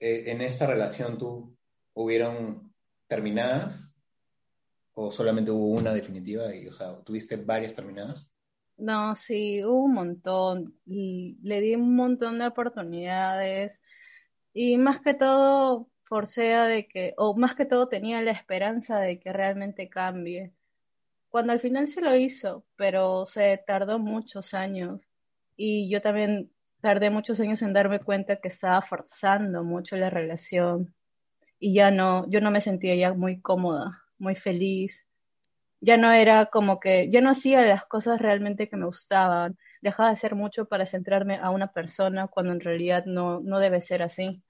eh, 0.02 0.32
en 0.32 0.40
esa 0.40 0.66
relación 0.66 1.16
tú 1.16 1.56
hubieron 1.94 2.74
terminadas 3.06 3.96
o 4.94 5.12
solamente 5.12 5.52
hubo 5.52 5.68
una 5.68 5.94
definitiva 5.94 6.52
y, 6.52 6.66
o 6.66 6.72
sea, 6.72 6.98
tuviste 7.04 7.36
varias 7.36 7.74
terminadas. 7.74 8.36
No, 8.76 9.14
sí, 9.14 9.64
hubo 9.64 9.84
un 9.84 9.94
montón. 9.94 10.74
Le 10.86 11.60
di 11.60 11.76
un 11.76 11.94
montón 11.94 12.40
de 12.40 12.48
oportunidades. 12.48 13.78
Y 14.52 14.76
más 14.76 15.00
que 15.00 15.14
todo, 15.14 15.88
forcea 16.02 16.64
de 16.64 16.88
que, 16.88 17.14
o 17.16 17.36
más 17.36 17.54
que 17.54 17.64
todo 17.64 17.86
tenía 17.86 18.20
la 18.22 18.32
esperanza 18.32 18.98
de 18.98 19.20
que 19.20 19.32
realmente 19.32 19.88
cambie. 19.88 20.52
Cuando 21.28 21.52
al 21.52 21.60
final 21.60 21.86
se 21.86 22.00
lo 22.00 22.16
hizo, 22.16 22.66
pero 22.74 23.24
se 23.26 23.56
tardó 23.64 24.00
muchos 24.00 24.52
años. 24.52 25.08
Y 25.56 25.88
yo 25.88 26.02
también 26.02 26.50
tardé 26.82 27.08
muchos 27.08 27.40
años 27.40 27.62
en 27.62 27.72
darme 27.72 28.00
cuenta 28.00 28.36
que 28.36 28.48
estaba 28.48 28.82
forzando 28.82 29.64
mucho 29.64 29.96
la 29.96 30.10
relación. 30.10 30.94
Y 31.58 31.72
ya 31.72 31.90
no, 31.90 32.28
yo 32.28 32.42
no 32.42 32.50
me 32.50 32.60
sentía 32.60 32.94
ya 32.94 33.14
muy 33.14 33.40
cómoda, 33.40 34.02
muy 34.18 34.36
feliz 34.36 35.06
ya 35.82 35.96
no 35.96 36.12
era 36.12 36.46
como 36.46 36.78
que, 36.78 37.10
ya 37.10 37.20
no 37.20 37.30
hacía 37.30 37.60
las 37.62 37.84
cosas 37.84 38.20
realmente 38.20 38.68
que 38.68 38.76
me 38.76 38.86
gustaban, 38.86 39.58
dejaba 39.82 40.10
de 40.10 40.14
hacer 40.14 40.36
mucho 40.36 40.66
para 40.66 40.86
centrarme 40.86 41.36
a 41.36 41.50
una 41.50 41.72
persona 41.72 42.28
cuando 42.28 42.52
en 42.52 42.60
realidad 42.60 43.04
no, 43.04 43.40
no 43.40 43.58
debe 43.58 43.80
ser 43.80 44.00
así. 44.00 44.40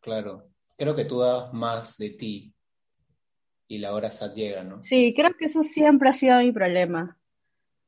Claro, 0.00 0.44
creo 0.78 0.94
que 0.94 1.04
tú 1.04 1.18
das 1.18 1.52
más 1.52 1.98
de 1.98 2.10
ti 2.10 2.54
y 3.66 3.78
la 3.78 3.94
hora 3.94 4.12
SAT 4.12 4.34
llega, 4.34 4.62
¿no? 4.62 4.84
Sí, 4.84 5.12
creo 5.16 5.32
que 5.36 5.46
eso 5.46 5.64
siempre 5.64 6.08
ha 6.08 6.12
sido 6.12 6.38
mi 6.38 6.52
problema. 6.52 7.18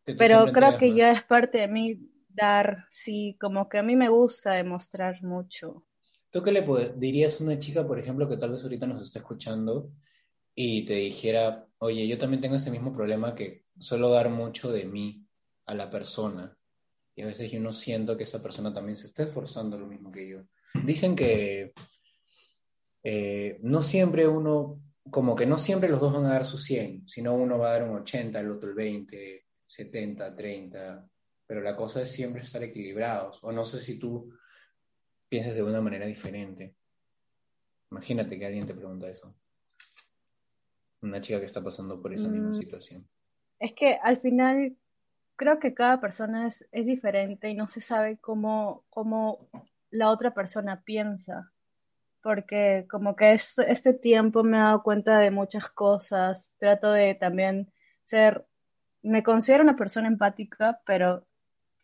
Pero 0.04 0.46
creo 0.52 0.76
que 0.76 0.92
ya 0.92 1.12
es 1.12 1.22
parte 1.22 1.58
de 1.58 1.68
mí 1.68 2.00
dar, 2.36 2.86
sí, 2.90 3.36
como 3.40 3.68
que 3.68 3.78
a 3.78 3.82
mí 3.82 3.96
me 3.96 4.08
gusta 4.08 4.52
demostrar 4.52 5.22
mucho. 5.22 5.84
¿Tú 6.30 6.42
qué 6.42 6.52
le 6.52 6.64
dirías 6.96 7.40
a 7.40 7.44
una 7.44 7.58
chica, 7.58 7.86
por 7.86 7.98
ejemplo, 7.98 8.28
que 8.28 8.36
tal 8.36 8.52
vez 8.52 8.62
ahorita 8.62 8.86
nos 8.86 9.02
está 9.02 9.20
escuchando 9.20 9.90
y 10.54 10.84
te 10.84 10.94
dijera, 10.94 11.66
oye, 11.78 12.06
yo 12.06 12.18
también 12.18 12.40
tengo 12.40 12.56
ese 12.56 12.70
mismo 12.70 12.92
problema 12.92 13.34
que 13.34 13.64
suelo 13.78 14.10
dar 14.10 14.28
mucho 14.30 14.70
de 14.70 14.84
mí 14.84 15.26
a 15.66 15.74
la 15.74 15.90
persona. 15.90 16.56
Y 17.14 17.22
a 17.22 17.26
veces 17.26 17.50
yo 17.50 17.60
no 17.60 17.72
siento 17.72 18.16
que 18.16 18.24
esa 18.24 18.42
persona 18.42 18.72
también 18.72 18.96
se 18.96 19.06
esté 19.06 19.24
esforzando 19.24 19.78
lo 19.78 19.86
mismo 19.86 20.10
que 20.10 20.28
yo. 20.28 20.42
Dicen 20.84 21.16
que 21.16 21.72
eh, 23.02 23.58
no 23.62 23.82
siempre 23.82 24.26
uno, 24.28 24.82
como 25.10 25.34
que 25.34 25.46
no 25.46 25.58
siempre 25.58 25.88
los 25.88 26.00
dos 26.00 26.12
van 26.12 26.26
a 26.26 26.34
dar 26.34 26.44
su 26.44 26.58
100, 26.58 27.08
sino 27.08 27.34
uno 27.34 27.58
va 27.58 27.68
a 27.68 27.78
dar 27.78 27.88
un 27.88 27.96
80, 27.96 28.40
el 28.40 28.50
otro 28.50 28.68
el 28.68 28.74
20, 28.74 29.46
70, 29.66 30.34
30. 30.34 31.08
Pero 31.46 31.60
la 31.60 31.76
cosa 31.76 32.02
es 32.02 32.12
siempre 32.12 32.42
estar 32.42 32.62
equilibrados. 32.62 33.42
O 33.42 33.52
no 33.52 33.64
sé 33.64 33.78
si 33.78 33.98
tú 33.98 34.32
piensas 35.28 35.54
de 35.54 35.62
una 35.62 35.80
manera 35.80 36.06
diferente. 36.06 36.74
Imagínate 37.90 38.38
que 38.38 38.46
alguien 38.46 38.66
te 38.66 38.74
pregunta 38.74 39.08
eso 39.08 39.34
una 41.06 41.20
chica 41.20 41.40
que 41.40 41.46
está 41.46 41.62
pasando 41.62 42.00
por 42.00 42.12
esa 42.12 42.28
misma 42.28 42.50
mm. 42.50 42.54
situación. 42.54 43.08
Es 43.58 43.72
que 43.72 43.98
al 44.02 44.18
final 44.18 44.76
creo 45.36 45.58
que 45.58 45.74
cada 45.74 46.00
persona 46.00 46.46
es, 46.46 46.66
es 46.72 46.86
diferente 46.86 47.48
y 47.48 47.54
no 47.54 47.68
se 47.68 47.80
sabe 47.80 48.18
cómo, 48.18 48.84
cómo 48.90 49.48
la 49.90 50.10
otra 50.10 50.34
persona 50.34 50.82
piensa. 50.84 51.52
Porque 52.22 52.86
como 52.90 53.14
que 53.14 53.34
es, 53.34 53.58
este 53.58 53.94
tiempo 53.94 54.42
me 54.42 54.56
he 54.56 54.60
dado 54.60 54.82
cuenta 54.82 55.18
de 55.18 55.30
muchas 55.30 55.70
cosas. 55.70 56.54
Trato 56.58 56.90
de 56.90 57.14
también 57.14 57.72
ser, 58.04 58.46
me 59.02 59.22
considero 59.22 59.62
una 59.62 59.76
persona 59.76 60.08
empática, 60.08 60.80
pero 60.84 61.26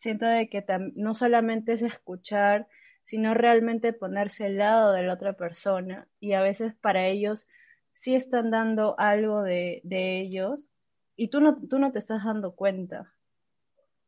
siento 0.03 0.25
de 0.25 0.49
que 0.49 0.65
no 0.95 1.15
solamente 1.15 1.71
es 1.71 1.81
escuchar, 1.81 2.67
sino 3.03 3.33
realmente 3.33 3.93
ponerse 3.93 4.45
al 4.45 4.57
lado 4.57 4.91
de 4.91 5.03
la 5.03 5.13
otra 5.13 5.33
persona. 5.33 6.09
Y 6.19 6.33
a 6.33 6.41
veces 6.41 6.73
para 6.75 7.07
ellos 7.07 7.47
sí 7.93 8.13
están 8.13 8.51
dando 8.51 8.95
algo 8.99 9.43
de, 9.43 9.81
ellos 9.85 10.67
y 11.15 11.29
tú 11.29 11.39
no, 11.39 11.57
tú 11.69 11.79
no 11.79 11.93
te 11.93 11.99
estás 11.99 12.25
dando 12.25 12.53
cuenta. 12.53 13.13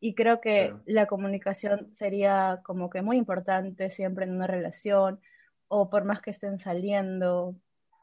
Y 0.01 0.15
creo 0.15 0.41
que 0.41 0.75
la 0.85 1.07
comunicación 1.07 1.93
sería 1.93 2.59
como 2.65 2.89
que 2.89 3.01
muy 3.01 3.15
importante 3.15 3.89
siempre 3.89 4.25
en 4.25 4.35
una 4.35 4.47
relación 4.47 5.21
o 5.69 5.89
por 5.89 6.03
más 6.03 6.21
que 6.21 6.31
estén 6.31 6.59
saliendo. 6.59 7.55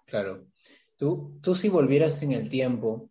Claro. 0.07 0.47
Tú, 0.97 1.39
tú 1.43 1.55
si 1.55 1.69
volvieras 1.69 2.23
en 2.23 2.33
el 2.33 2.49
tiempo 2.49 3.11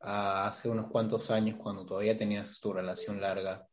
a 0.00 0.48
hace 0.48 0.68
unos 0.68 0.88
cuantos 0.90 1.30
años 1.30 1.56
cuando 1.62 1.86
todavía 1.86 2.16
tenías 2.16 2.60
tu 2.60 2.72
relación 2.72 3.20
larga, 3.20 3.68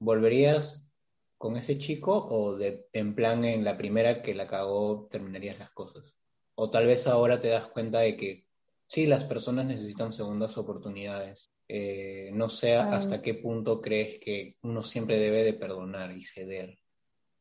¿volverías 0.00 0.90
con 1.38 1.56
ese 1.56 1.78
chico 1.78 2.26
o 2.28 2.56
de, 2.56 2.88
en 2.92 3.14
plan 3.14 3.44
en 3.44 3.64
la 3.64 3.76
primera 3.76 4.22
que 4.22 4.34
la 4.34 4.48
cagó 4.48 5.06
terminarías 5.08 5.58
las 5.58 5.70
cosas? 5.70 6.18
O 6.56 6.70
tal 6.70 6.86
vez 6.86 7.06
ahora 7.06 7.40
te 7.40 7.48
das 7.48 7.68
cuenta 7.68 8.00
de 8.00 8.16
que 8.16 8.46
sí, 8.86 9.06
las 9.06 9.24
personas 9.24 9.66
necesitan 9.66 10.12
segundas 10.12 10.58
oportunidades. 10.58 11.52
Eh, 11.68 12.30
no 12.32 12.48
sé 12.48 12.74
hasta 12.74 13.22
qué 13.22 13.34
punto 13.34 13.80
crees 13.80 14.18
que 14.18 14.56
uno 14.64 14.82
siempre 14.82 15.20
debe 15.20 15.44
de 15.44 15.52
perdonar 15.52 16.10
y 16.10 16.24
ceder. 16.24 16.76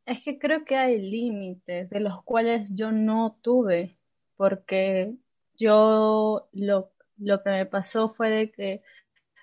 Es 0.05 0.21
que 0.21 0.37
creo 0.37 0.63
que 0.63 0.75
hay 0.75 1.01
límites 1.01 1.89
de 1.89 1.99
los 1.99 2.23
cuales 2.23 2.69
yo 2.75 2.91
no 2.91 3.39
tuve, 3.41 3.97
porque 4.37 5.15
yo 5.57 6.47
lo, 6.51 6.91
lo 7.17 7.43
que 7.43 7.49
me 7.49 7.65
pasó 7.65 8.09
fue 8.09 8.29
de 8.29 8.51
que 8.51 8.81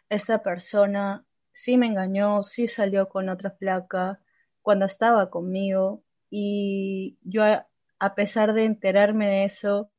esta 0.08 0.42
persona 0.42 1.25
sí 1.56 1.78
me 1.78 1.86
engañó, 1.86 2.42
sí 2.42 2.66
salió 2.66 3.08
con 3.08 3.30
otra 3.30 3.56
placa 3.56 4.20
cuando 4.60 4.84
estaba 4.84 5.30
conmigo 5.30 6.02
y 6.28 7.16
yo 7.22 7.44
a 7.98 8.14
pesar 8.14 8.52
de 8.52 8.66
enterarme 8.66 9.26
de 9.26 9.44
eso, 9.46 9.90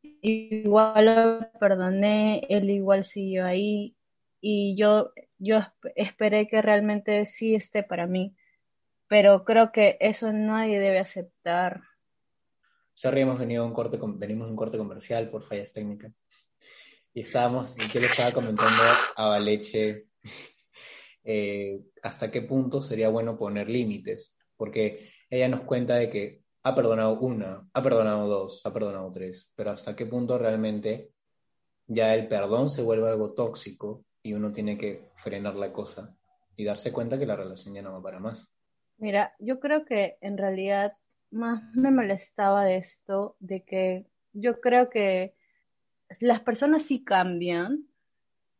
igual 0.00 1.04
lo 1.04 1.52
perdoné, 1.60 2.46
él 2.48 2.70
igual 2.70 3.04
siguió 3.04 3.44
ahí 3.44 3.96
y 4.40 4.76
yo, 4.76 5.12
yo 5.36 5.58
esperé 5.94 6.48
que 6.48 6.62
realmente 6.62 7.26
sí 7.26 7.54
esté 7.54 7.82
para 7.82 8.06
mí, 8.06 8.34
pero 9.08 9.44
creo 9.44 9.72
que 9.72 9.98
eso 10.00 10.32
nadie 10.32 10.80
debe 10.80 11.00
aceptar. 11.00 11.82
Sorry, 12.94 13.24
venido 13.24 13.66
un 13.66 13.74
corte, 13.74 13.98
venimos 14.16 14.48
un 14.48 14.56
corte 14.56 14.78
comercial 14.78 15.28
por 15.28 15.42
fallas 15.42 15.74
técnicas. 15.74 16.14
Y 17.18 17.22
estábamos, 17.22 17.74
yo 17.92 17.98
le 17.98 18.06
estaba 18.06 18.30
comentando 18.30 18.80
a 19.16 19.28
Valeche 19.30 20.06
eh, 21.24 21.80
hasta 22.00 22.30
qué 22.30 22.42
punto 22.42 22.80
sería 22.80 23.08
bueno 23.08 23.36
poner 23.36 23.68
límites, 23.68 24.36
porque 24.56 25.10
ella 25.28 25.48
nos 25.48 25.64
cuenta 25.64 25.96
de 25.96 26.10
que 26.10 26.44
ha 26.62 26.76
perdonado 26.76 27.18
una, 27.18 27.68
ha 27.72 27.82
perdonado 27.82 28.28
dos, 28.28 28.64
ha 28.64 28.72
perdonado 28.72 29.10
tres, 29.10 29.50
pero 29.56 29.72
hasta 29.72 29.96
qué 29.96 30.06
punto 30.06 30.38
realmente 30.38 31.10
ya 31.88 32.14
el 32.14 32.28
perdón 32.28 32.70
se 32.70 32.82
vuelve 32.82 33.08
algo 33.08 33.34
tóxico 33.34 34.04
y 34.22 34.34
uno 34.34 34.52
tiene 34.52 34.78
que 34.78 35.08
frenar 35.16 35.56
la 35.56 35.72
cosa 35.72 36.16
y 36.54 36.62
darse 36.62 36.92
cuenta 36.92 37.18
que 37.18 37.26
la 37.26 37.34
relación 37.34 37.74
ya 37.74 37.82
no 37.82 37.94
va 37.94 38.00
para 38.00 38.20
más. 38.20 38.54
Mira, 38.96 39.34
yo 39.40 39.58
creo 39.58 39.84
que 39.84 40.18
en 40.20 40.38
realidad 40.38 40.92
más 41.32 41.64
me 41.74 41.90
molestaba 41.90 42.64
de 42.64 42.76
esto, 42.76 43.34
de 43.40 43.64
que 43.64 44.06
yo 44.32 44.60
creo 44.60 44.88
que 44.88 45.34
las 46.20 46.40
personas 46.40 46.82
sí 46.82 47.04
cambian, 47.04 47.86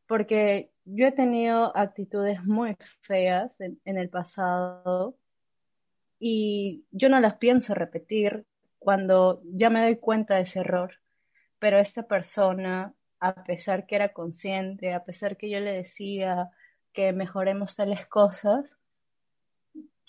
porque 0.06 0.70
yo 0.84 1.06
he 1.06 1.12
tenido 1.12 1.76
actitudes 1.76 2.44
muy 2.44 2.76
feas 3.02 3.60
en, 3.60 3.78
el 3.84 4.08
pasado 4.08 5.16
y 6.18 6.84
yo 6.90 7.08
no 7.08 7.20
las 7.20 7.36
pienso 7.36 7.74
repetir 7.74 8.46
cuando 8.78 9.42
ya 9.44 9.70
me 9.70 9.82
doy 9.82 9.96
cuenta 9.96 10.36
de 10.36 10.42
ese 10.42 10.60
error. 10.60 10.94
Pero 11.58 11.78
esta 11.78 12.04
persona, 12.04 12.94
a 13.20 13.44
pesar 13.44 13.86
que 13.86 13.96
era 13.96 14.12
consciente, 14.12 14.94
a 14.94 15.04
pesar 15.04 15.36
que 15.36 15.50
yo 15.50 15.60
le 15.60 15.72
decía 15.72 16.50
que 16.92 17.12
mejoremos 17.12 17.76
tales 17.76 18.06
cosas, 18.06 18.64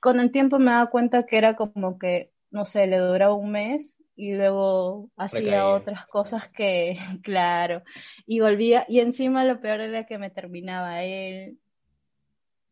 con 0.01 0.19
el 0.19 0.31
tiempo 0.31 0.59
me 0.59 0.71
daba 0.71 0.89
cuenta 0.89 1.25
que 1.25 1.37
era 1.37 1.55
como 1.55 1.99
que, 1.99 2.31
no 2.51 2.65
sé, 2.65 2.87
le 2.87 2.97
duraba 2.97 3.33
un 3.33 3.51
mes 3.51 4.01
y 4.19 4.33
luego 4.33 5.09
hacía 5.15 5.69
otras 5.69 6.05
cosas 6.05 6.49
que, 6.49 6.97
claro, 7.23 7.83
y 8.25 8.41
volvía, 8.41 8.85
y 8.89 8.99
encima 8.99 9.45
lo 9.45 9.61
peor 9.61 9.79
era 9.79 10.05
que 10.05 10.17
me 10.17 10.29
terminaba 10.29 11.05
él, 11.05 11.57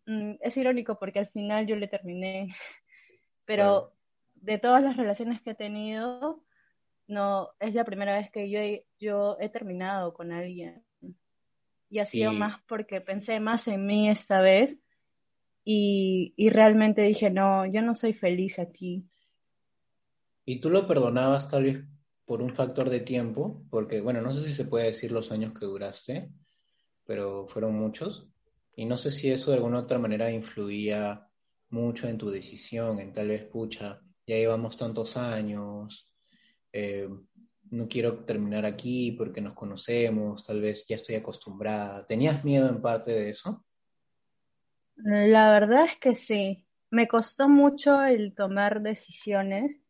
mm, 0.07 0.33
es 0.41 0.57
irónico 0.57 0.99
porque 0.99 1.19
al 1.19 1.29
final 1.29 1.65
yo 1.65 1.77
le 1.77 1.87
terminé, 1.87 2.49
pero 3.45 3.93
de 4.35 4.57
todas 4.57 4.83
las 4.83 4.97
relaciones 4.97 5.41
que 5.41 5.51
he 5.51 5.55
tenido, 5.55 6.43
no, 7.07 7.51
es 7.61 7.73
la 7.73 7.85
primera 7.85 8.17
vez 8.17 8.29
que 8.29 8.49
yo 8.49 8.59
he, 8.59 8.85
yo 8.99 9.37
he 9.39 9.47
terminado 9.47 10.13
con 10.13 10.33
alguien. 10.33 10.83
Y 11.89 11.99
ha 11.99 12.05
sido 12.05 12.33
más 12.33 12.61
porque 12.67 12.99
pensé 12.99 13.39
más 13.39 13.69
en 13.69 13.85
mí 13.85 14.09
esta 14.09 14.41
vez 14.41 14.77
y, 15.63 16.33
y 16.35 16.49
realmente 16.49 17.03
dije, 17.03 17.29
no, 17.29 17.65
yo 17.65 17.81
no 17.81 17.95
soy 17.95 18.11
feliz 18.11 18.59
aquí. 18.59 19.09
¿Y 20.49 20.61
tú 20.61 20.69
lo 20.69 20.87
perdonabas 20.87 21.51
tal 21.51 21.65
vez 21.65 21.83
por 22.23 22.41
un 22.41 22.55
factor 22.55 22.89
de 22.89 23.01
tiempo? 23.01 23.65
Porque, 23.69 23.99
bueno, 23.99 24.21
no 24.21 24.31
sé 24.31 24.47
si 24.47 24.53
se 24.53 24.63
puede 24.63 24.85
decir 24.85 25.11
los 25.11 25.29
años 25.33 25.51
que 25.51 25.65
duraste, 25.65 26.31
pero 27.05 27.45
fueron 27.47 27.75
muchos. 27.75 28.31
Y 28.73 28.85
no 28.85 28.95
sé 28.95 29.11
si 29.11 29.29
eso 29.29 29.51
de 29.51 29.57
alguna 29.57 29.79
otra 29.79 29.99
manera 29.99 30.31
influía 30.31 31.27
mucho 31.69 32.07
en 32.07 32.17
tu 32.17 32.29
decisión, 32.29 33.01
en 33.01 33.11
tal 33.11 33.27
vez, 33.27 33.43
pucha, 33.43 33.99
ya 34.25 34.37
llevamos 34.37 34.77
tantos 34.77 35.17
años, 35.17 36.13
eh, 36.71 37.09
no 37.69 37.89
quiero 37.89 38.23
terminar 38.23 38.65
aquí 38.65 39.11
porque 39.11 39.41
nos 39.41 39.53
conocemos, 39.53 40.45
tal 40.45 40.61
vez 40.61 40.87
ya 40.87 40.95
estoy 40.95 41.15
acostumbrada. 41.15 42.05
¿Tenías 42.05 42.45
miedo 42.45 42.69
en 42.69 42.81
parte 42.81 43.11
de 43.11 43.31
eso? 43.31 43.65
La 44.95 45.51
verdad 45.51 45.87
es 45.87 45.97
que 45.97 46.15
sí. 46.15 46.63
Me 46.89 47.05
costó 47.05 47.49
mucho 47.49 48.01
el 48.01 48.33
tomar 48.33 48.81
decisiones 48.81 49.81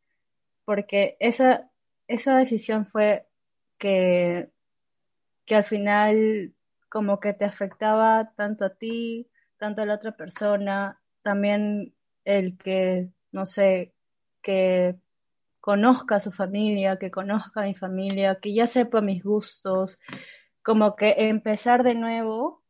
porque 0.68 1.16
esa, 1.22 1.72
esa 2.10 2.38
decisión 2.38 2.88
fue 2.88 3.26
que, 3.78 4.50
que 5.46 5.56
al 5.56 5.64
final 5.64 6.54
como 6.90 7.22
que 7.22 7.32
te 7.32 7.46
afectaba 7.46 8.34
tanto 8.36 8.66
a 8.66 8.76
ti, 8.76 9.30
tanto 9.56 9.82
a 9.82 9.86
la 9.86 9.96
otra 9.96 10.18
persona, 10.18 11.00
también 11.22 11.96
el 12.26 12.58
que, 12.58 13.08
no 13.32 13.46
sé, 13.46 13.94
que 14.42 14.98
conozca 15.62 16.18
a 16.18 16.20
su 16.20 16.34
familia, 16.34 17.00
que 17.00 17.12
conozca 17.12 17.62
a 17.62 17.66
mi 17.68 17.74
familia, 17.74 18.40
que 18.42 18.54
ya 18.54 18.68
sepa 18.68 19.00
mis 19.00 19.24
gustos, 19.24 20.02
como 20.64 20.98
que 20.98 21.16
empezar 21.30 21.84
de 21.84 21.96
nuevo, 21.96 22.62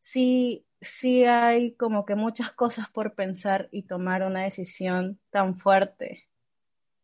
sí, 0.00 0.64
sí 0.80 1.26
hay 1.26 1.74
como 1.74 2.06
que 2.06 2.14
muchas 2.14 2.50
cosas 2.52 2.88
por 2.90 3.14
pensar 3.14 3.68
y 3.72 3.82
tomar 3.82 4.22
una 4.22 4.44
decisión 4.44 5.20
tan 5.30 5.54
fuerte. 5.54 6.27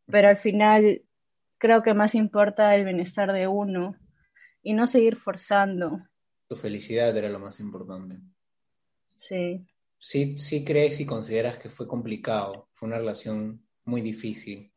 Pero 0.07 0.29
al 0.29 0.37
final 0.37 1.03
creo 1.59 1.83
que 1.83 1.95
más 1.95 2.15
importa 2.15 2.75
el 2.75 2.85
bienestar 2.85 3.33
de 3.33 3.47
uno 3.47 3.97
y 4.63 4.75
no 4.75 4.87
seguir 4.87 5.17
forzando. 5.17 6.01
Tu 6.49 6.57
felicidad 6.57 7.17
era 7.17 7.29
lo 7.29 7.39
más 7.39 7.61
importante. 7.61 8.19
Sí. 9.17 9.65
Sí, 9.99 10.37
sí 10.37 10.65
crees 10.65 11.01
y 11.01 11.07
consideras 11.07 11.59
que 11.59 11.71
fue 11.71 11.89
complicado, 11.89 12.69
fue 12.73 12.89
una 12.89 12.99
relación 12.99 13.65
muy 13.85 14.03
difícil. 14.03 14.71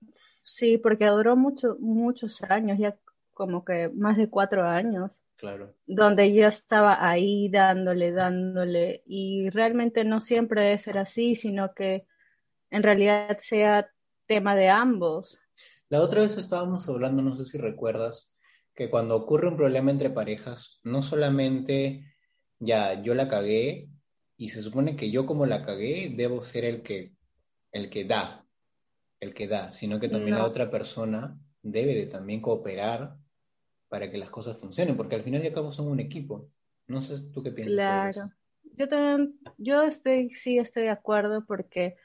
Sí, 0.43 0.77
porque 0.77 1.05
duró 1.07 1.35
mucho, 1.35 1.75
muchos 1.79 2.41
años, 2.43 2.79
ya 2.79 2.97
como 3.33 3.65
que 3.65 3.89
más 3.89 4.17
de 4.17 4.29
cuatro 4.29 4.63
años. 4.63 5.21
Claro. 5.35 5.75
Donde 5.85 6.33
yo 6.33 6.47
estaba 6.47 7.07
ahí 7.07 7.49
dándole, 7.49 8.11
dándole, 8.11 9.03
y 9.05 9.49
realmente 9.49 10.03
no 10.03 10.21
siempre 10.21 10.61
debe 10.61 10.79
ser 10.79 10.97
así, 10.97 11.35
sino 11.35 11.73
que 11.73 12.07
en 12.69 12.83
realidad 12.83 13.37
sea 13.41 13.91
tema 14.27 14.55
de 14.55 14.69
ambos. 14.69 15.39
La 15.89 16.01
otra 16.01 16.21
vez 16.21 16.37
estábamos 16.37 16.87
hablando, 16.89 17.21
no 17.21 17.35
sé 17.35 17.45
si 17.45 17.57
recuerdas, 17.57 18.35
que 18.75 18.89
cuando 18.89 19.15
ocurre 19.15 19.47
un 19.47 19.57
problema 19.57 19.89
entre 19.89 20.09
parejas, 20.09 20.79
no 20.83 21.01
solamente 21.01 22.13
ya 22.59 23.01
yo 23.01 23.15
la 23.15 23.29
cagué 23.29 23.89
y 24.37 24.49
se 24.49 24.61
supone 24.61 24.95
que 24.95 25.09
yo 25.09 25.25
como 25.25 25.45
la 25.45 25.63
cagué 25.63 26.13
debo 26.15 26.43
ser 26.43 26.65
el 26.65 26.83
que 26.83 27.13
el 27.71 27.89
que 27.89 28.05
da, 28.05 28.45
el 29.19 29.33
que 29.33 29.47
da, 29.47 29.71
sino 29.71 29.99
que 29.99 30.09
también 30.09 30.37
la 30.37 30.45
otra 30.45 30.69
persona 30.69 31.39
debe 31.61 31.95
de 31.95 32.05
también 32.05 32.41
cooperar 32.41 33.17
para 33.89 34.11
que 34.11 34.17
las 34.17 34.29
cosas 34.29 34.57
funcionen, 34.57 34.97
porque 34.97 35.15
al 35.15 35.23
final 35.23 35.43
y 35.43 35.47
al 35.47 35.53
cabo 35.53 35.71
son 35.71 35.87
un 35.87 35.99
equipo. 35.99 36.49
No 36.87 37.01
sé 37.01 37.31
tú 37.33 37.41
qué 37.43 37.51
piensas. 37.51 37.75
Claro. 37.75 38.31
Yo 38.75 38.87
también, 38.87 39.39
yo 39.57 39.83
estoy, 39.83 40.29
sí 40.31 40.59
estoy 40.59 40.83
de 40.83 40.89
acuerdo 40.89 41.45
porque 41.45 41.95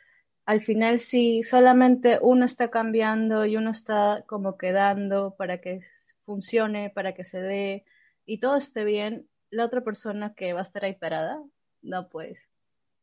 al 0.44 0.62
final 0.62 0.98
sí, 0.98 1.42
solamente 1.42 2.18
uno 2.20 2.44
está 2.44 2.70
cambiando 2.70 3.46
y 3.46 3.56
uno 3.56 3.70
está 3.70 4.24
como 4.26 4.56
quedando 4.58 5.34
para 5.36 5.60
que 5.60 5.80
funcione, 6.24 6.90
para 6.90 7.14
que 7.14 7.24
se 7.24 7.40
dé 7.40 7.84
y 8.24 8.38
todo 8.38 8.56
esté 8.56 8.84
bien, 8.84 9.28
la 9.50 9.64
otra 9.64 9.82
persona 9.82 10.34
que 10.34 10.52
va 10.52 10.60
a 10.60 10.64
estar 10.64 10.84
ahí 10.84 10.94
parada, 10.94 11.42
no 11.82 12.08
pues. 12.08 12.38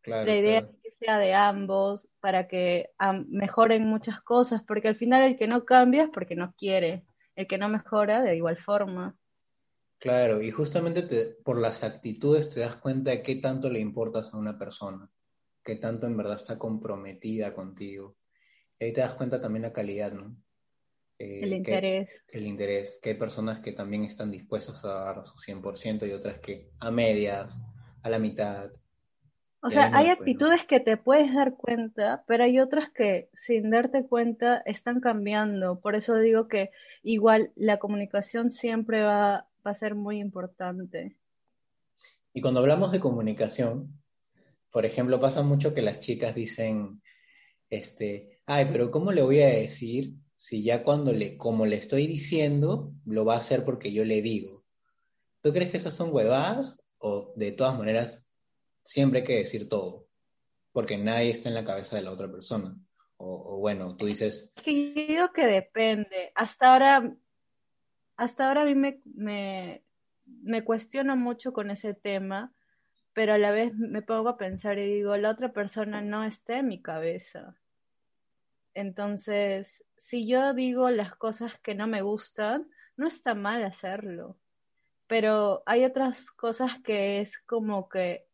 la 0.05 0.35
idea 0.35 0.59
es 0.59 0.65
que 0.81 1.05
sea 1.05 1.19
de 1.19 1.33
ambos 1.33 2.09
para 2.19 2.47
que 2.47 2.89
mejoren 3.27 3.83
muchas 3.83 4.21
cosas, 4.21 4.63
porque 4.63 4.87
al 4.87 4.95
final 4.95 5.23
el 5.23 5.37
que 5.37 5.47
no 5.47 5.65
cambia 5.65 6.03
es 6.03 6.09
porque 6.09 6.35
no 6.35 6.53
quiere, 6.57 7.05
el 7.35 7.47
que 7.47 7.57
no 7.57 7.69
mejora 7.69 8.21
de 8.21 8.35
igual 8.35 8.57
forma. 8.57 9.15
Claro, 9.99 10.41
y 10.41 10.49
justamente 10.49 11.37
por 11.43 11.59
las 11.59 11.83
actitudes 11.83 12.49
te 12.49 12.61
das 12.61 12.77
cuenta 12.77 13.11
de 13.11 13.21
qué 13.21 13.35
tanto 13.35 13.69
le 13.69 13.79
importas 13.79 14.33
a 14.33 14.37
una 14.37 14.57
persona, 14.57 15.09
qué 15.69 15.75
tanto 15.75 16.07
en 16.07 16.17
verdad 16.17 16.37
está 16.37 16.57
comprometida 16.57 17.53
contigo. 17.53 18.15
Y 18.79 18.85
ahí 18.85 18.93
te 18.93 19.01
das 19.01 19.13
cuenta 19.13 19.39
también 19.39 19.61
la 19.61 19.71
calidad, 19.71 20.11
¿no? 20.11 20.35
Eh, 21.19 21.41
el 21.43 21.53
interés. 21.53 22.25
el 22.29 22.47
interés, 22.47 22.99
que 23.03 23.11
hay 23.11 23.17
personas 23.17 23.59
que 23.59 23.73
también 23.73 24.03
están 24.03 24.31
dispuestas 24.31 24.83
a 24.83 24.87
dar 24.87 25.27
su 25.27 25.35
100% 25.35 26.07
y 26.07 26.13
otras 26.13 26.39
que 26.39 26.71
a 26.79 26.89
medias, 26.89 27.55
a 28.01 28.09
la 28.09 28.17
mitad. 28.17 28.71
O 29.61 29.69
sea, 29.69 29.95
hay 29.95 30.07
actitudes 30.07 30.65
que 30.65 30.79
te 30.79 30.97
puedes 30.97 31.35
dar 31.35 31.53
cuenta, 31.53 32.23
pero 32.25 32.45
hay 32.45 32.59
otras 32.59 32.89
que 32.89 33.29
sin 33.35 33.69
darte 33.69 34.05
cuenta 34.05 34.63
están 34.65 35.01
cambiando. 35.01 35.81
Por 35.81 35.93
eso 35.93 36.15
digo 36.15 36.47
que 36.47 36.71
igual 37.03 37.51
la 37.55 37.77
comunicación 37.77 38.49
siempre 38.49 39.03
va, 39.03 39.47
va 39.67 39.71
a 39.71 39.75
ser 39.75 39.93
muy 39.93 40.19
importante. 40.19 41.15
Y 42.33 42.41
cuando 42.41 42.61
hablamos 42.61 42.91
de 42.91 43.01
comunicación, 43.01 43.98
por 44.71 44.85
ejemplo, 44.85 45.19
pasa 45.19 45.41
mucho 45.41 45.73
que 45.73 45.81
las 45.81 45.99
chicas 45.99 46.35
dicen, 46.35 47.01
este, 47.69 48.41
ay, 48.45 48.67
pero 48.71 48.91
¿cómo 48.91 49.11
le 49.11 49.21
voy 49.21 49.41
a 49.41 49.47
decir 49.47 50.15
si 50.39 50.63
ya 50.63 50.85
cuando 50.85 51.11
le, 51.11 51.37
como 51.37 51.65
le 51.65 51.75
estoy 51.75 52.07
diciendo, 52.07 52.93
lo 53.05 53.25
va 53.25 53.35
a 53.35 53.39
hacer 53.39 53.65
porque 53.65 53.91
yo 53.91 54.05
le 54.05 54.21
digo. 54.21 54.63
¿Tú 55.41 55.51
crees 55.51 55.69
que 55.69 55.77
esas 55.77 55.93
son 55.93 56.13
huevadas? 56.13 56.81
O 56.97 57.33
de 57.35 57.51
todas 57.51 57.77
maneras, 57.77 58.25
siempre 58.81 59.19
hay 59.19 59.25
que 59.25 59.35
decir 59.35 59.67
todo, 59.67 60.07
porque 60.71 60.97
nadie 60.97 61.31
está 61.31 61.49
en 61.49 61.55
la 61.55 61.65
cabeza 61.65 61.97
de 61.97 62.03
la 62.03 62.13
otra 62.13 62.31
persona. 62.31 62.73
O, 63.17 63.57
bueno, 63.59 63.97
tú 63.97 64.05
dices... 64.05 64.53
Yo 64.65 64.71
digo 64.71 65.33
que 65.33 65.45
depende. 65.45 66.31
Hasta 66.35 66.71
ahora, 66.71 67.13
hasta 68.15 68.47
ahora 68.47 68.61
a 68.61 68.65
mí 68.65 68.75
me, 68.75 69.01
me, 69.03 69.83
me 70.25 70.63
cuestiono 70.63 71.17
mucho 71.17 71.51
con 71.51 71.69
ese 71.69 71.93
tema, 71.93 72.53
pero 73.19 73.33
a 73.33 73.37
la 73.37 73.51
vez 73.51 73.75
me 73.75 74.01
pongo 74.01 74.29
a 74.29 74.37
pensar 74.37 74.79
y 74.79 74.93
digo, 74.93 75.17
la 75.17 75.31
otra 75.31 75.51
persona 75.51 75.99
no 75.99 76.23
está 76.23 76.59
en 76.59 76.69
mi 76.69 76.81
cabeza. 76.81 77.57
Entonces, 78.73 79.83
si 79.97 80.25
yo 80.25 80.53
digo 80.53 80.89
las 80.89 81.17
cosas 81.17 81.59
que 81.59 81.75
no 81.75 81.85
me 81.85 82.01
gustan, 82.01 82.69
no 82.95 83.09
está 83.09 83.35
mal 83.35 83.65
hacerlo. 83.65 84.37
Pero 85.07 85.63
hay 85.65 85.83
otras 85.83 86.31
cosas 86.31 86.79
que 86.81 87.19
es 87.19 87.37
como 87.39 87.89
que 87.89 88.25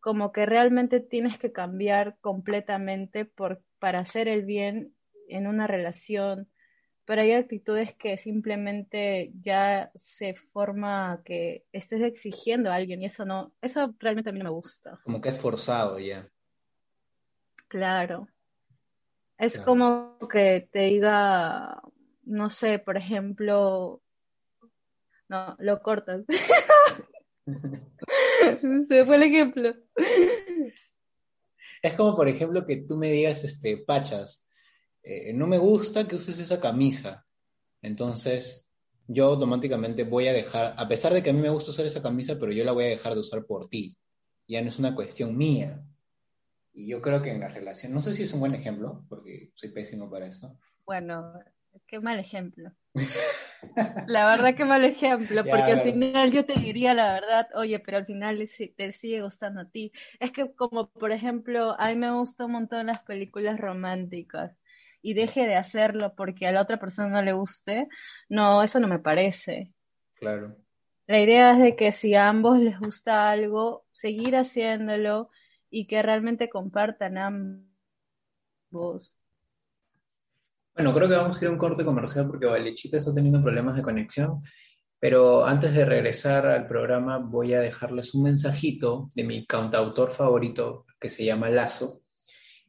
como 0.00 0.32
que 0.32 0.46
realmente 0.46 0.98
tienes 0.98 1.38
que 1.38 1.52
cambiar 1.52 2.16
completamente 2.20 3.24
por, 3.24 3.62
para 3.78 4.00
hacer 4.00 4.26
el 4.26 4.44
bien 4.44 4.96
en 5.28 5.46
una 5.46 5.68
relación, 5.68 6.48
pero 7.04 7.22
hay 7.22 7.32
actitudes 7.32 7.94
que 7.94 8.16
simplemente 8.16 9.32
ya 9.42 9.90
se 9.94 10.34
forma 10.34 11.22
que 11.24 11.64
estés 11.72 12.02
exigiendo 12.02 12.70
a 12.70 12.76
alguien 12.76 13.02
y 13.02 13.06
eso 13.06 13.24
no, 13.24 13.52
eso 13.60 13.94
realmente 13.98 14.30
a 14.30 14.32
mí 14.32 14.38
no 14.38 14.44
me 14.44 14.50
gusta. 14.50 15.00
Como 15.04 15.20
que 15.20 15.30
es 15.30 15.38
forzado 15.38 15.98
ya. 15.98 16.28
Claro. 17.68 18.28
Es 19.38 19.58
como 19.60 20.18
que 20.30 20.68
te 20.70 20.80
diga, 20.80 21.80
no 22.24 22.50
sé, 22.50 22.78
por 22.78 22.96
ejemplo, 22.96 24.02
no, 25.28 25.56
lo 25.58 25.80
cortas. 25.80 26.24
Se 28.86 29.04
fue 29.04 29.16
el 29.16 29.22
ejemplo. 29.22 29.74
Es 31.82 31.94
como, 31.94 32.14
por 32.16 32.28
ejemplo, 32.28 32.66
que 32.66 32.76
tú 32.76 32.96
me 32.96 33.10
digas, 33.10 33.42
este, 33.44 33.78
Pachas, 33.78 34.46
eh, 35.02 35.32
no 35.32 35.46
me 35.46 35.58
gusta 35.58 36.06
que 36.06 36.16
uses 36.16 36.38
esa 36.38 36.60
camisa. 36.60 37.26
Entonces, 37.82 38.68
yo 39.06 39.26
automáticamente 39.26 40.04
voy 40.04 40.28
a 40.28 40.32
dejar, 40.32 40.74
a 40.76 40.88
pesar 40.88 41.12
de 41.12 41.22
que 41.22 41.30
a 41.30 41.32
mí 41.32 41.40
me 41.40 41.48
gusta 41.48 41.70
usar 41.70 41.86
esa 41.86 42.02
camisa, 42.02 42.36
pero 42.38 42.52
yo 42.52 42.64
la 42.64 42.72
voy 42.72 42.84
a 42.84 42.88
dejar 42.88 43.14
de 43.14 43.20
usar 43.20 43.44
por 43.44 43.68
ti. 43.68 43.96
Ya 44.46 44.62
no 44.62 44.68
es 44.68 44.78
una 44.78 44.94
cuestión 44.94 45.36
mía. 45.36 45.82
Y 46.72 46.86
yo 46.88 47.02
creo 47.02 47.20
que 47.20 47.32
en 47.32 47.40
la 47.40 47.48
relación, 47.48 47.92
no 47.92 48.02
sé 48.02 48.14
si 48.14 48.22
es 48.22 48.32
un 48.32 48.40
buen 48.40 48.54
ejemplo, 48.54 49.04
porque 49.08 49.50
soy 49.54 49.70
pésimo 49.70 50.10
para 50.10 50.26
esto. 50.26 50.56
Bueno, 50.84 51.34
qué 51.86 51.98
mal 51.98 52.18
ejemplo. 52.18 52.70
La 54.06 54.26
verdad 54.26 54.54
que 54.56 54.64
mal 54.64 54.84
ejemplo, 54.84 55.44
porque 55.44 55.72
al 55.72 55.82
final 55.82 56.32
yo 56.32 56.46
te 56.46 56.58
diría 56.58 56.94
la 56.94 57.12
verdad, 57.12 57.48
oye, 57.54 57.78
pero 57.78 57.98
al 57.98 58.06
final 58.06 58.48
te 58.76 58.92
sigue 58.92 59.22
gustando 59.22 59.60
a 59.60 59.68
ti. 59.68 59.92
Es 60.18 60.32
que 60.32 60.50
como 60.52 60.88
por 60.88 61.12
ejemplo, 61.12 61.76
a 61.78 61.88
mí 61.90 61.96
me 61.96 62.10
gustan 62.10 62.46
un 62.46 62.52
montón 62.52 62.86
las 62.86 63.00
películas 63.02 63.60
románticas 63.60 64.56
y 65.02 65.14
deje 65.14 65.46
de 65.46 65.56
hacerlo 65.56 66.14
porque 66.16 66.46
a 66.46 66.52
la 66.52 66.62
otra 66.62 66.78
persona 66.78 67.08
no 67.08 67.22
le 67.22 67.32
guste, 67.32 67.88
no, 68.28 68.62
eso 68.62 68.80
no 68.80 68.88
me 68.88 68.98
parece. 68.98 69.72
Claro. 70.14 70.56
La 71.06 71.18
idea 71.20 71.52
es 71.52 71.58
de 71.58 71.76
que 71.76 71.92
si 71.92 72.14
a 72.14 72.28
ambos 72.28 72.58
les 72.58 72.78
gusta 72.78 73.30
algo, 73.30 73.84
seguir 73.92 74.36
haciéndolo 74.36 75.30
y 75.68 75.86
que 75.86 76.02
realmente 76.02 76.48
compartan 76.48 77.18
ambos. 77.18 79.12
Bueno, 80.74 80.94
creo 80.94 81.08
que 81.08 81.16
vamos 81.16 81.40
a 81.40 81.44
ir 81.44 81.48
a 81.48 81.52
un 81.52 81.58
corte 81.58 81.84
comercial 81.84 82.28
porque 82.28 82.46
Valechita 82.46 82.98
está 82.98 83.12
teniendo 83.12 83.42
problemas 83.42 83.76
de 83.76 83.82
conexión. 83.82 84.38
Pero 85.00 85.46
antes 85.46 85.72
de 85.72 85.86
regresar 85.86 86.46
al 86.46 86.68
programa, 86.68 87.18
voy 87.18 87.54
a 87.54 87.60
dejarles 87.60 88.14
un 88.14 88.24
mensajito 88.24 89.08
de 89.14 89.24
mi 89.24 89.46
cantautor 89.46 90.10
favorito 90.10 90.84
que 91.00 91.08
se 91.08 91.24
llama 91.24 91.48
Lazo. 91.48 92.02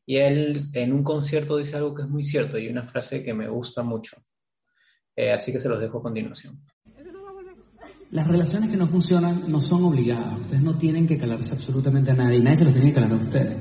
Y 0.05 0.17
él 0.17 0.57
en 0.73 0.93
un 0.93 1.03
concierto 1.03 1.57
dice 1.57 1.77
algo 1.77 1.93
que 1.93 2.03
es 2.03 2.09
muy 2.09 2.23
cierto 2.23 2.57
y 2.57 2.67
una 2.67 2.83
frase 2.83 3.23
que 3.23 3.33
me 3.33 3.47
gusta 3.47 3.83
mucho. 3.83 4.17
Eh, 5.15 5.31
así 5.31 5.51
que 5.51 5.59
se 5.59 5.69
los 5.69 5.79
dejo 5.79 5.99
a 5.99 6.03
continuación. 6.03 6.59
Las 8.11 8.27
relaciones 8.27 8.69
que 8.69 8.77
no 8.77 8.87
funcionan 8.87 9.49
no 9.49 9.61
son 9.61 9.85
obligadas. 9.85 10.41
Ustedes 10.41 10.61
no 10.61 10.77
tienen 10.77 11.07
que 11.07 11.17
calarse 11.17 11.53
absolutamente 11.53 12.11
a 12.11 12.15
nadie. 12.15 12.41
Nadie 12.41 12.57
se 12.57 12.65
los 12.65 12.73
tiene 12.73 12.89
que 12.89 12.95
calar 12.95 13.13
a 13.13 13.15
ustedes. 13.15 13.57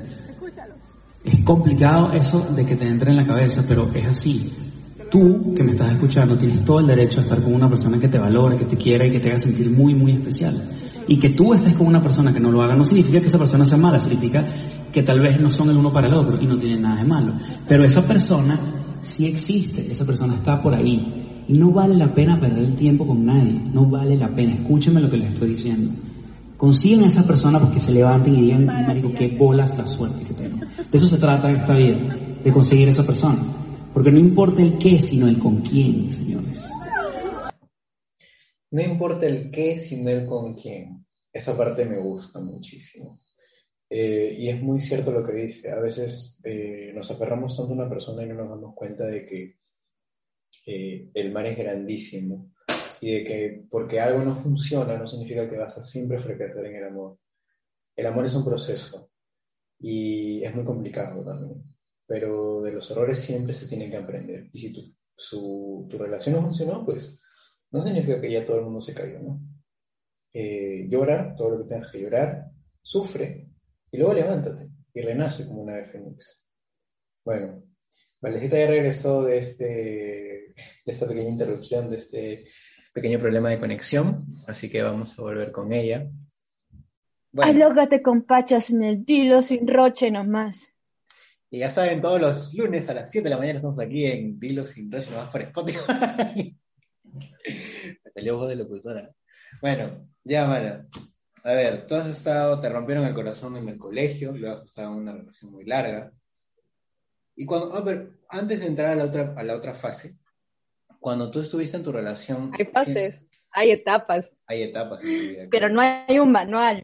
Es 1.23 1.43
complicado 1.45 2.11
eso 2.11 2.41
de 2.55 2.65
que 2.65 2.75
te 2.75 2.87
entre 2.87 3.11
en 3.11 3.17
la 3.17 3.25
cabeza, 3.25 3.63
pero 3.67 3.89
es 3.93 4.05
así. 4.05 4.51
Tú, 5.09 5.53
que 5.55 5.63
me 5.63 5.71
estás 5.71 5.91
escuchando, 5.91 6.37
tienes 6.37 6.65
todo 6.65 6.79
el 6.79 6.87
derecho 6.87 7.19
a 7.19 7.23
estar 7.23 7.41
con 7.41 7.53
una 7.53 7.69
persona 7.69 7.99
que 7.99 8.07
te 8.07 8.17
valore, 8.17 8.57
que 8.57 8.65
te 8.65 8.75
quiera 8.75 9.05
y 9.05 9.11
que 9.11 9.19
te 9.19 9.29
haga 9.29 9.39
sentir 9.39 9.69
muy, 9.69 9.93
muy 9.93 10.13
especial. 10.13 10.69
Y 11.11 11.19
que 11.19 11.31
tú 11.31 11.53
estés 11.53 11.75
con 11.75 11.87
una 11.87 12.01
persona 12.01 12.31
que 12.31 12.39
no 12.39 12.53
lo 12.53 12.61
haga 12.61 12.73
no 12.73 12.85
significa 12.85 13.19
que 13.19 13.27
esa 13.27 13.37
persona 13.37 13.65
sea 13.65 13.77
mala, 13.77 13.99
significa 13.99 14.45
que 14.93 15.03
tal 15.03 15.19
vez 15.19 15.41
no 15.41 15.51
son 15.51 15.69
el 15.69 15.75
uno 15.75 15.91
para 15.91 16.07
el 16.07 16.13
otro 16.13 16.41
y 16.41 16.47
no 16.47 16.57
tienen 16.57 16.83
nada 16.83 17.01
de 17.01 17.03
malo. 17.03 17.33
Pero 17.67 17.83
esa 17.83 18.07
persona 18.07 18.57
sí 19.01 19.25
existe, 19.25 19.91
esa 19.91 20.05
persona 20.05 20.35
está 20.35 20.61
por 20.61 20.73
ahí. 20.73 21.43
Y 21.49 21.57
no 21.57 21.73
vale 21.73 21.95
la 21.95 22.13
pena 22.13 22.39
perder 22.39 22.63
el 22.63 22.77
tiempo 22.77 23.05
con 23.05 23.25
nadie, 23.25 23.51
no 23.51 23.87
vale 23.87 24.15
la 24.15 24.33
pena. 24.33 24.53
Escúcheme 24.53 25.01
lo 25.01 25.09
que 25.09 25.17
les 25.17 25.33
estoy 25.33 25.49
diciendo. 25.49 25.91
Consiguen 26.55 27.03
a 27.03 27.07
esa 27.07 27.27
persona 27.27 27.59
porque 27.59 27.81
se 27.81 27.91
levanten 27.91 28.33
y 28.33 28.43
digan, 28.43 28.65
marico, 28.67 29.11
qué 29.11 29.35
bolas 29.37 29.77
la 29.77 29.85
suerte 29.85 30.23
que 30.23 30.33
tengo. 30.33 30.59
De 30.59 30.97
eso 30.97 31.07
se 31.07 31.17
trata 31.17 31.51
esta 31.51 31.73
vida, 31.73 31.97
de 32.41 32.53
conseguir 32.53 32.87
esa 32.87 33.05
persona. 33.05 33.39
Porque 33.93 34.13
no 34.13 34.17
importa 34.17 34.61
el 34.61 34.77
qué, 34.77 34.97
sino 35.01 35.27
el 35.27 35.39
con 35.39 35.57
quién, 35.57 36.09
señores. 36.09 36.63
No 38.71 38.81
importa 38.81 39.27
el 39.27 39.51
qué, 39.51 39.77
sino 39.77 40.09
el 40.09 40.25
con 40.25 40.53
quién. 40.53 41.00
Esa 41.33 41.57
parte 41.57 41.85
me 41.85 41.97
gusta 41.97 42.39
muchísimo. 42.39 43.19
Eh, 43.89 44.35
y 44.37 44.49
es 44.49 44.61
muy 44.61 44.79
cierto 44.79 45.11
lo 45.11 45.23
que 45.23 45.33
dice. 45.33 45.71
A 45.71 45.79
veces 45.79 46.39
eh, 46.43 46.91
nos 46.93 47.11
aferramos 47.11 47.57
tanto 47.57 47.73
a 47.73 47.75
una 47.75 47.89
persona 47.89 48.23
y 48.23 48.27
no 48.27 48.35
nos 48.35 48.49
damos 48.49 48.73
cuenta 48.73 49.05
de 49.05 49.25
que 49.25 49.55
eh, 50.65 51.09
el 51.13 51.31
mar 51.31 51.45
es 51.47 51.57
grandísimo 51.57 52.53
y 53.01 53.11
de 53.11 53.23
que 53.23 53.67
porque 53.69 53.99
algo 53.99 54.23
no 54.23 54.35
funciona 54.35 54.97
no 54.97 55.07
significa 55.07 55.49
que 55.49 55.57
vas 55.57 55.77
a 55.77 55.83
siempre 55.83 56.19
fracasar 56.19 56.65
en 56.65 56.75
el 56.75 56.83
amor. 56.85 57.19
El 57.95 58.05
amor 58.05 58.25
es 58.25 58.33
un 58.33 58.45
proceso 58.45 59.11
y 59.79 60.43
es 60.43 60.55
muy 60.55 60.63
complicado 60.63 61.23
también, 61.25 61.63
pero 62.05 62.61
de 62.61 62.71
los 62.71 62.89
errores 62.91 63.19
siempre 63.19 63.53
se 63.53 63.67
tiene 63.67 63.89
que 63.89 63.97
aprender. 63.97 64.49
Y 64.53 64.59
si 64.59 64.73
tu, 64.73 65.87
tu 65.89 65.97
relación 65.97 66.35
no 66.35 66.43
funcionó, 66.43 66.85
pues 66.85 67.19
no 67.71 67.81
significa 67.81 68.21
que 68.21 68.31
ya 68.31 68.45
todo 68.45 68.57
el 68.59 68.63
mundo 68.63 68.79
se 68.79 68.93
cayó, 68.93 69.19
¿no? 69.19 69.41
Llora 70.33 71.35
todo 71.35 71.57
lo 71.57 71.63
que 71.63 71.69
tengas 71.69 71.91
que 71.91 72.01
llorar, 72.01 72.51
sufre, 72.81 73.49
y 73.91 73.97
luego 73.97 74.13
levántate 74.13 74.69
y 74.93 75.01
renace 75.01 75.47
como 75.47 75.61
una 75.61 75.73
ave 75.73 75.85
fénix. 75.85 76.45
Bueno, 77.23 77.63
Valecita 78.19 78.57
ya 78.57 78.67
regresó 78.67 79.23
de, 79.23 79.37
este, 79.37 79.63
de 79.63 80.53
esta 80.85 81.07
pequeña 81.07 81.29
interrupción, 81.29 81.89
de 81.89 81.97
este 81.97 82.47
pequeño 82.93 83.19
problema 83.19 83.49
de 83.49 83.59
conexión, 83.59 84.25
así 84.47 84.69
que 84.69 84.81
vamos 84.81 85.17
a 85.17 85.21
volver 85.21 85.51
con 85.51 85.73
ella. 85.73 86.09
Bueno. 87.31 87.51
Alógate 87.51 88.01
con 88.01 88.23
pachas 88.23 88.69
en 88.69 88.83
el 88.83 89.05
dilo 89.05 89.41
sin 89.41 89.67
roche 89.67 90.11
nomás. 90.11 90.73
Y 91.49 91.59
ya 91.59 91.69
saben, 91.69 91.99
todos 91.99 92.21
los 92.21 92.53
lunes 92.53 92.87
a 92.89 92.93
las 92.93 93.11
7 93.11 93.25
de 93.25 93.29
la 93.29 93.37
mañana 93.37 93.57
estamos 93.57 93.77
aquí 93.77 94.05
en 94.05 94.39
Dilo 94.39 94.63
sin 94.63 94.89
roche 94.89 95.11
nomás 95.11 95.29
por 95.29 95.41
Spotify. 95.41 96.57
Me 97.03 98.11
salió 98.11 98.37
voz 98.37 98.47
de 98.47 98.55
locutora. 98.55 99.13
Bueno, 99.61 100.10
ya, 100.23 100.47
mano. 100.47 100.85
A 101.43 101.53
ver, 101.53 101.87
tú 101.87 101.95
has 101.95 102.07
estado, 102.07 102.59
te 102.59 102.69
rompieron 102.69 103.05
el 103.05 103.13
corazón 103.13 103.57
en 103.57 103.67
el 103.67 103.77
colegio, 103.77 104.31
luego 104.31 104.57
has 104.57 104.63
estado 104.63 104.93
en 104.93 104.99
una 104.99 105.13
relación 105.13 105.51
muy 105.51 105.65
larga. 105.65 106.11
Y 107.35 107.45
cuando, 107.45 107.73
a 107.73 107.81
ver, 107.81 108.11
antes 108.29 108.59
de 108.59 108.67
entrar 108.67 108.91
a 108.91 108.95
la 108.95 109.05
otra, 109.05 109.33
a 109.35 109.43
la 109.43 109.55
otra 109.55 109.73
fase, 109.73 110.19
cuando 110.99 111.31
tú 111.31 111.39
estuviste 111.39 111.77
en 111.77 111.83
tu 111.83 111.91
relación. 111.91 112.51
Hay 112.57 112.65
fases, 112.65 113.27
hay 113.51 113.71
etapas. 113.71 114.31
Hay 114.45 114.61
etapas 114.61 115.01
en 115.01 115.07
tu 115.07 115.27
vida. 115.27 115.43
Pero 115.49 115.69
no 115.69 115.81
hay 115.81 116.19
un 116.19 116.31
manual. 116.31 116.83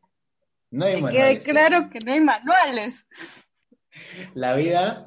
No 0.71 0.86
hay 0.86 1.02
un 1.02 1.10
Quede 1.10 1.39
claro 1.39 1.89
que 1.89 2.00
no 2.04 2.12
hay 2.13 2.19
manuales. 2.19 3.08
La 4.34 4.56
vida 4.56 5.06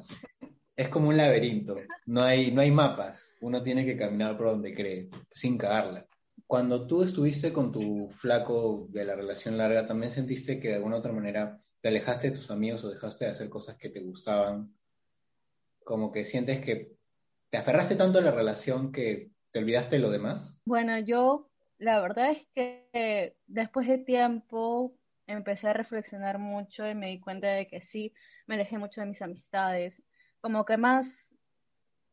es 0.75 0.89
como 0.89 1.09
un 1.09 1.17
laberinto, 1.17 1.77
no 2.05 2.23
hay, 2.23 2.51
no 2.51 2.61
hay 2.61 2.71
mapas, 2.71 3.35
uno 3.41 3.61
tiene 3.61 3.85
que 3.85 3.97
caminar 3.97 4.37
por 4.37 4.47
donde 4.47 4.73
cree, 4.73 5.09
sin 5.31 5.57
cagarla. 5.57 6.05
Cuando 6.51 6.85
tú 6.85 7.01
estuviste 7.01 7.53
con 7.53 7.71
tu 7.71 8.09
flaco 8.09 8.85
de 8.89 9.05
la 9.05 9.15
relación 9.15 9.57
larga, 9.57 9.87
¿también 9.87 10.11
sentiste 10.11 10.59
que 10.59 10.67
de 10.67 10.75
alguna 10.75 10.97
otra 10.97 11.13
manera 11.13 11.57
te 11.79 11.87
alejaste 11.87 12.29
de 12.29 12.35
tus 12.35 12.51
amigos 12.51 12.83
o 12.83 12.89
dejaste 12.89 13.23
de 13.23 13.31
hacer 13.31 13.47
cosas 13.47 13.77
que 13.77 13.87
te 13.87 14.01
gustaban? 14.01 14.75
Como 15.85 16.11
que 16.11 16.25
sientes 16.25 16.59
que 16.59 16.97
te 17.49 17.57
aferraste 17.57 17.95
tanto 17.95 18.19
a 18.19 18.21
la 18.21 18.31
relación 18.31 18.91
que 18.91 19.31
te 19.53 19.59
olvidaste 19.59 19.95
de 19.95 20.01
lo 20.01 20.11
demás. 20.11 20.59
Bueno, 20.65 20.99
yo 20.99 21.49
la 21.77 22.01
verdad 22.01 22.31
es 22.31 22.45
que 22.53 23.37
después 23.47 23.87
de 23.87 23.99
tiempo 23.99 24.93
empecé 25.27 25.69
a 25.69 25.73
reflexionar 25.73 26.37
mucho 26.37 26.85
y 26.85 26.93
me 26.93 27.11
di 27.11 27.21
cuenta 27.21 27.47
de 27.47 27.65
que 27.65 27.81
sí, 27.81 28.13
me 28.45 28.55
alejé 28.55 28.77
mucho 28.77 28.99
de 28.99 29.07
mis 29.07 29.21
amistades. 29.21 30.03
Como 30.41 30.65
que 30.65 30.75
más 30.75 31.33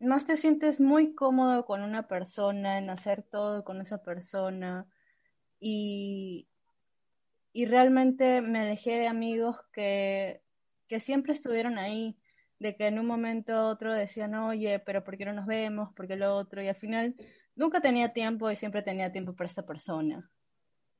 más 0.01 0.27
te 0.27 0.37
sientes 0.37 0.81
muy 0.81 1.15
cómodo 1.15 1.65
con 1.65 1.83
una 1.83 2.07
persona, 2.07 2.79
en 2.79 2.91
hacer 2.91 3.23
todo 3.23 3.65
con 3.65 3.81
esa 3.81 4.03
persona 4.03 4.87
y, 5.61 6.49
y 7.53 7.67
realmente 7.67 8.41
me 8.41 8.61
alejé 8.61 8.99
de 8.99 9.09
amigos 9.09 9.57
que, 9.73 10.43
que 10.87 11.01
siempre 11.01 11.33
estuvieron 11.33 11.79
ahí, 11.79 12.17
de 12.59 12.77
que 12.77 12.87
en 12.87 12.99
un 12.99 13.07
momento 13.07 13.53
u 13.53 13.67
otro 13.67 13.93
decían, 13.93 14.35
oye, 14.35 14.79
pero 14.81 15.05
¿por 15.05 15.17
qué 15.17 15.25
no 15.25 15.33
nos 15.33 15.47
vemos? 15.47 15.93
¿Por 15.95 16.07
qué 16.07 16.17
lo 16.17 16.37
otro? 16.37 16.63
Y 16.63 16.69
al 16.69 16.77
final 16.77 17.15
nunca 17.55 17.81
tenía 17.81 18.13
tiempo 18.13 18.51
y 18.51 18.57
siempre 18.57 18.83
tenía 18.83 19.13
tiempo 19.13 19.35
para 19.35 19.49
esta 19.49 19.67
persona. 19.67 20.31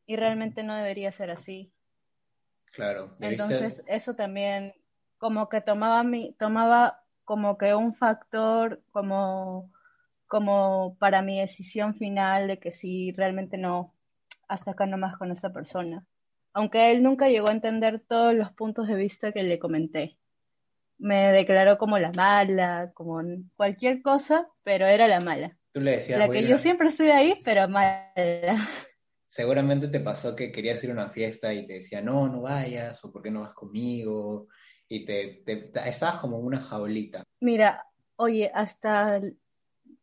Y 0.07 0.17
realmente 0.17 0.63
no 0.63 0.75
debería 0.75 1.13
ser 1.13 1.31
así. 1.31 1.73
Claro. 2.73 3.15
Entonces, 3.21 3.83
eso 3.87 4.15
también 4.15 4.75
como 5.19 5.49
que 5.49 5.61
tomaba 5.61 6.03
mi, 6.05 6.33
tomaba 6.35 7.03
como 7.29 7.59
que 7.59 7.75
un 7.75 7.93
factor 7.93 8.83
como, 8.91 9.71
como 10.27 10.97
para 10.99 11.21
mi 11.21 11.39
decisión 11.39 11.95
final 11.95 12.49
de 12.49 12.59
que 12.59 12.73
sí, 12.73 13.13
realmente 13.13 13.59
no, 13.59 13.93
hasta 14.49 14.71
acá 14.71 14.87
nomás 14.87 15.19
con 15.19 15.31
esta 15.31 15.53
persona. 15.53 16.07
Aunque 16.55 16.91
él 16.91 17.03
nunca 17.03 17.29
llegó 17.29 17.51
a 17.51 17.53
entender 17.53 18.01
todos 18.01 18.35
los 18.35 18.51
puntos 18.53 18.89
de 18.89 18.95
vista 18.95 19.31
que 19.33 19.43
le 19.43 19.59
comenté. 19.59 20.17
Me 20.97 21.31
declaró 21.31 21.77
como 21.77 21.99
la 21.99 22.13
mala, 22.13 22.93
como 22.95 23.21
cualquier 23.57 24.01
cosa, 24.01 24.49
pero 24.63 24.87
era 24.87 25.07
la 25.07 25.21
mala. 25.21 25.55
Tú 25.73 25.83
le 25.83 25.97
decías, 25.97 26.19
la 26.19 26.31
que 26.31 26.49
yo 26.49 26.57
siempre 26.57 26.89
estoy 26.89 27.11
ahí, 27.11 27.35
pero 27.45 27.69
mala. 27.69 28.11
Seguramente 29.27 29.89
te 29.89 30.01
pasó 30.01 30.35
que 30.35 30.51
querías 30.51 30.83
ir 30.83 30.89
a 30.89 30.95
una 30.95 31.11
fiesta 31.11 31.53
y 31.53 31.67
te 31.67 31.75
decía, 31.75 32.01
no, 32.01 32.27
no 32.27 32.41
vayas, 32.41 33.05
o 33.05 33.13
por 33.13 33.23
qué 33.23 33.31
no 33.31 33.41
vas 33.41 33.53
conmigo, 33.53 34.49
y 34.89 35.05
te, 35.05 35.43
te, 35.45 35.71
estabas 35.89 36.19
como 36.21 36.39
una 36.39 36.61
jaulita. 36.61 37.23
Mira, 37.41 37.87
oye, 38.17 38.51
hasta 38.55 39.21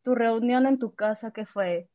tu 0.02 0.14
reunión 0.14 0.66
en 0.66 0.78
tu 0.78 0.94
casa, 0.94 1.32
¿qué 1.32 1.46
fue? 1.46 1.88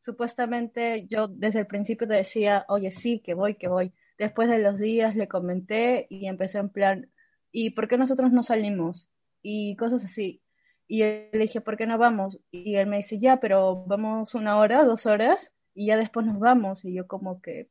Supuestamente 0.00 1.06
yo 1.08 1.28
desde 1.28 1.60
el 1.60 1.66
principio 1.66 2.08
te 2.08 2.14
decía, 2.14 2.64
oye, 2.68 2.90
sí, 2.90 3.20
que 3.20 3.34
voy, 3.34 3.54
que 3.54 3.68
voy. 3.68 3.92
Después 4.18 4.48
de 4.48 4.58
los 4.58 4.78
días 4.78 5.14
le 5.14 5.28
comenté 5.28 6.06
y 6.10 6.26
empecé 6.26 6.58
en 6.58 6.68
plan, 6.68 7.10
¿y 7.52 7.70
por 7.70 7.88
qué 7.88 7.96
nosotros 7.96 8.32
no 8.32 8.42
salimos? 8.42 9.08
Y 9.42 9.76
cosas 9.76 10.04
así. 10.04 10.42
Y 10.88 11.02
le 11.02 11.30
dije, 11.32 11.60
¿por 11.60 11.76
qué 11.76 11.86
no 11.86 11.98
vamos? 11.98 12.38
Y 12.50 12.74
él 12.74 12.86
me 12.86 12.98
dice, 12.98 13.18
ya, 13.18 13.38
pero 13.38 13.84
vamos 13.86 14.34
una 14.34 14.58
hora, 14.58 14.84
dos 14.84 15.06
horas, 15.06 15.54
y 15.74 15.86
ya 15.86 15.96
después 15.96 16.26
nos 16.26 16.38
vamos. 16.38 16.84
Y 16.84 16.92
yo 16.92 17.06
como 17.06 17.40
que, 17.40 17.68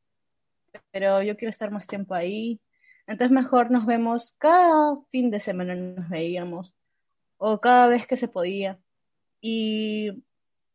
pero 0.92 1.22
yo 1.22 1.38
quiero 1.38 1.50
estar 1.50 1.70
más 1.72 1.86
tiempo 1.86 2.14
ahí. 2.16 2.60
Entonces 3.12 3.36
mejor 3.36 3.71
nos 3.71 3.86
vemos 3.86 4.34
cada 4.38 4.95
fin 5.10 5.32
de 5.32 5.41
semana 5.41 5.76
nos 5.76 6.08
veíamos 6.08 6.74
o 7.36 7.60
cada 7.60 7.88
vez 7.88 8.08
que 8.08 8.15
se 8.15 8.30
podía. 8.30 8.80
Y 9.41 10.24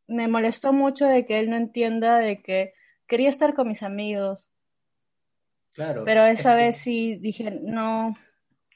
me 0.05 0.27
molestó 0.27 0.71
mucho 0.71 1.07
de 1.07 1.25
que 1.25 1.39
él 1.39 1.49
no 1.49 1.57
entienda 1.57 2.19
de 2.19 2.43
que 2.43 2.73
quería 3.07 3.29
estar 3.29 3.55
con 3.55 3.67
mis 3.67 3.81
amigos. 3.81 4.47
Claro. 5.73 6.03
Pero 6.05 6.25
esa 6.25 6.53
vez 6.53 6.77
sí 6.77 7.15
dije, 7.15 7.49
no, 7.49 8.13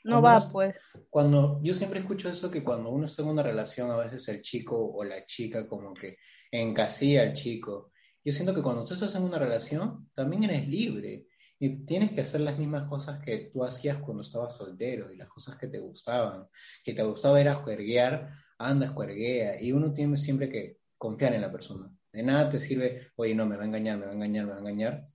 no 0.06 0.21
va, 0.24 0.41
pues. 0.52 0.76
Cuando 1.12 1.60
yo 1.62 1.76
siempre 1.76 2.00
escucho 2.00 2.30
eso 2.30 2.50
que 2.50 2.63
cuando 2.63 2.89
uno 2.89 3.06
está 3.06 3.21
en 3.21 3.30
una 3.30 3.43
relación, 3.43 3.91
a 3.91 3.97
veces 3.97 4.28
el 4.30 4.41
chico 4.41 4.91
o 4.91 5.04
la 5.04 5.24
chica 5.28 5.67
como 5.67 5.93
que 5.93 6.17
encasilla 6.52 7.21
al 7.21 7.34
chico. 7.34 7.91
Yo 8.26 8.34
siento 8.34 8.56
que 8.56 8.63
cuando 8.63 8.86
tú 8.86 8.95
estás 8.95 9.13
en 9.13 9.24
una 9.24 9.38
relación, 9.38 10.10
también 10.15 10.45
eres 10.45 10.67
libre 10.67 11.28
y 11.63 11.86
tienes 11.86 12.12
que 12.12 12.21
hacer 12.21 12.41
las 12.41 12.58
mismas 12.58 12.89
cosas 12.89 13.19
que 13.19 13.52
tú 13.54 13.63
hacías 13.63 14.00
cuando 14.00 14.24
estabas 14.24 14.58
soltero 14.58 15.12
y 15.12 15.15
las 15.15 15.28
cosas 15.28 15.58
que 15.58 15.67
te 15.67 15.78
gustaban. 15.78 16.47
Que 16.84 16.95
te 16.95 17.04
gustaba 17.04 17.39
era 17.39 17.54
juerguear, 17.54 18.32
anda, 18.58 18.88
juerguea. 18.88 19.62
Y 19.62 19.71
uno 19.71 19.93
tiene 19.93 20.17
siempre 20.17 20.50
que 20.50 20.78
confiar 20.97 21.36
en 21.36 21.41
la 21.41 21.52
persona. 21.52 21.88
De 22.12 22.24
nada 22.24 22.50
te 22.50 22.60
sirve, 22.60 23.02
oye, 23.15 23.36
no, 23.36 23.45
me 23.45 23.58
va 23.58 23.62
a 23.62 23.67
engañar, 23.67 24.00
me 24.00 24.06
va 24.06 24.12
a 24.12 24.15
engañar, 24.15 24.45
me 24.45 24.52
va 24.54 24.58
a 24.58 24.62
engañar. 24.62 25.06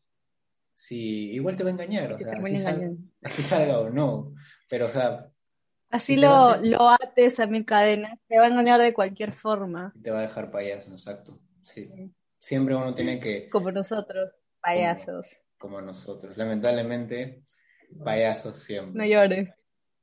Sí, 0.73 1.33
igual 1.33 1.57
te 1.57 1.65
va 1.65 1.71
a 1.71 1.73
engañar, 1.73 2.13
o 2.13 2.19
sea, 2.19 2.35
así, 3.23 3.43
salga, 3.43 3.81
o 3.81 3.91
no. 3.91 4.33
Pero, 4.71 4.87
o 4.87 4.91
sea. 4.91 5.29
Así 5.91 6.15
lo, 6.15 6.59
lo 6.63 6.91
ates 6.91 7.41
a 7.41 7.47
mi 7.47 7.65
cadena, 7.65 8.21
te 8.29 8.39
va 8.39 8.45
a 8.45 8.49
engañar 8.51 8.81
de 8.81 8.95
cualquier 8.95 9.33
forma. 9.33 9.93
Te 10.01 10.13
va 10.13 10.21
a 10.21 10.23
dejar 10.23 10.53
payaso, 10.53 10.93
exacto. 10.93 11.41
Sí. 11.63 11.91
Siempre 12.39 12.77
uno 12.77 12.95
tiene 12.95 13.19
que. 13.19 13.49
Como 13.49 13.73
nosotros, 13.73 14.31
payasos. 14.61 15.27
Como, 15.29 15.46
como 15.59 15.81
nosotros. 15.81 16.37
Lamentablemente, 16.37 17.43
payasos 18.05 18.63
siempre. 18.63 18.95
No 18.95 19.07
llores. 19.07 19.51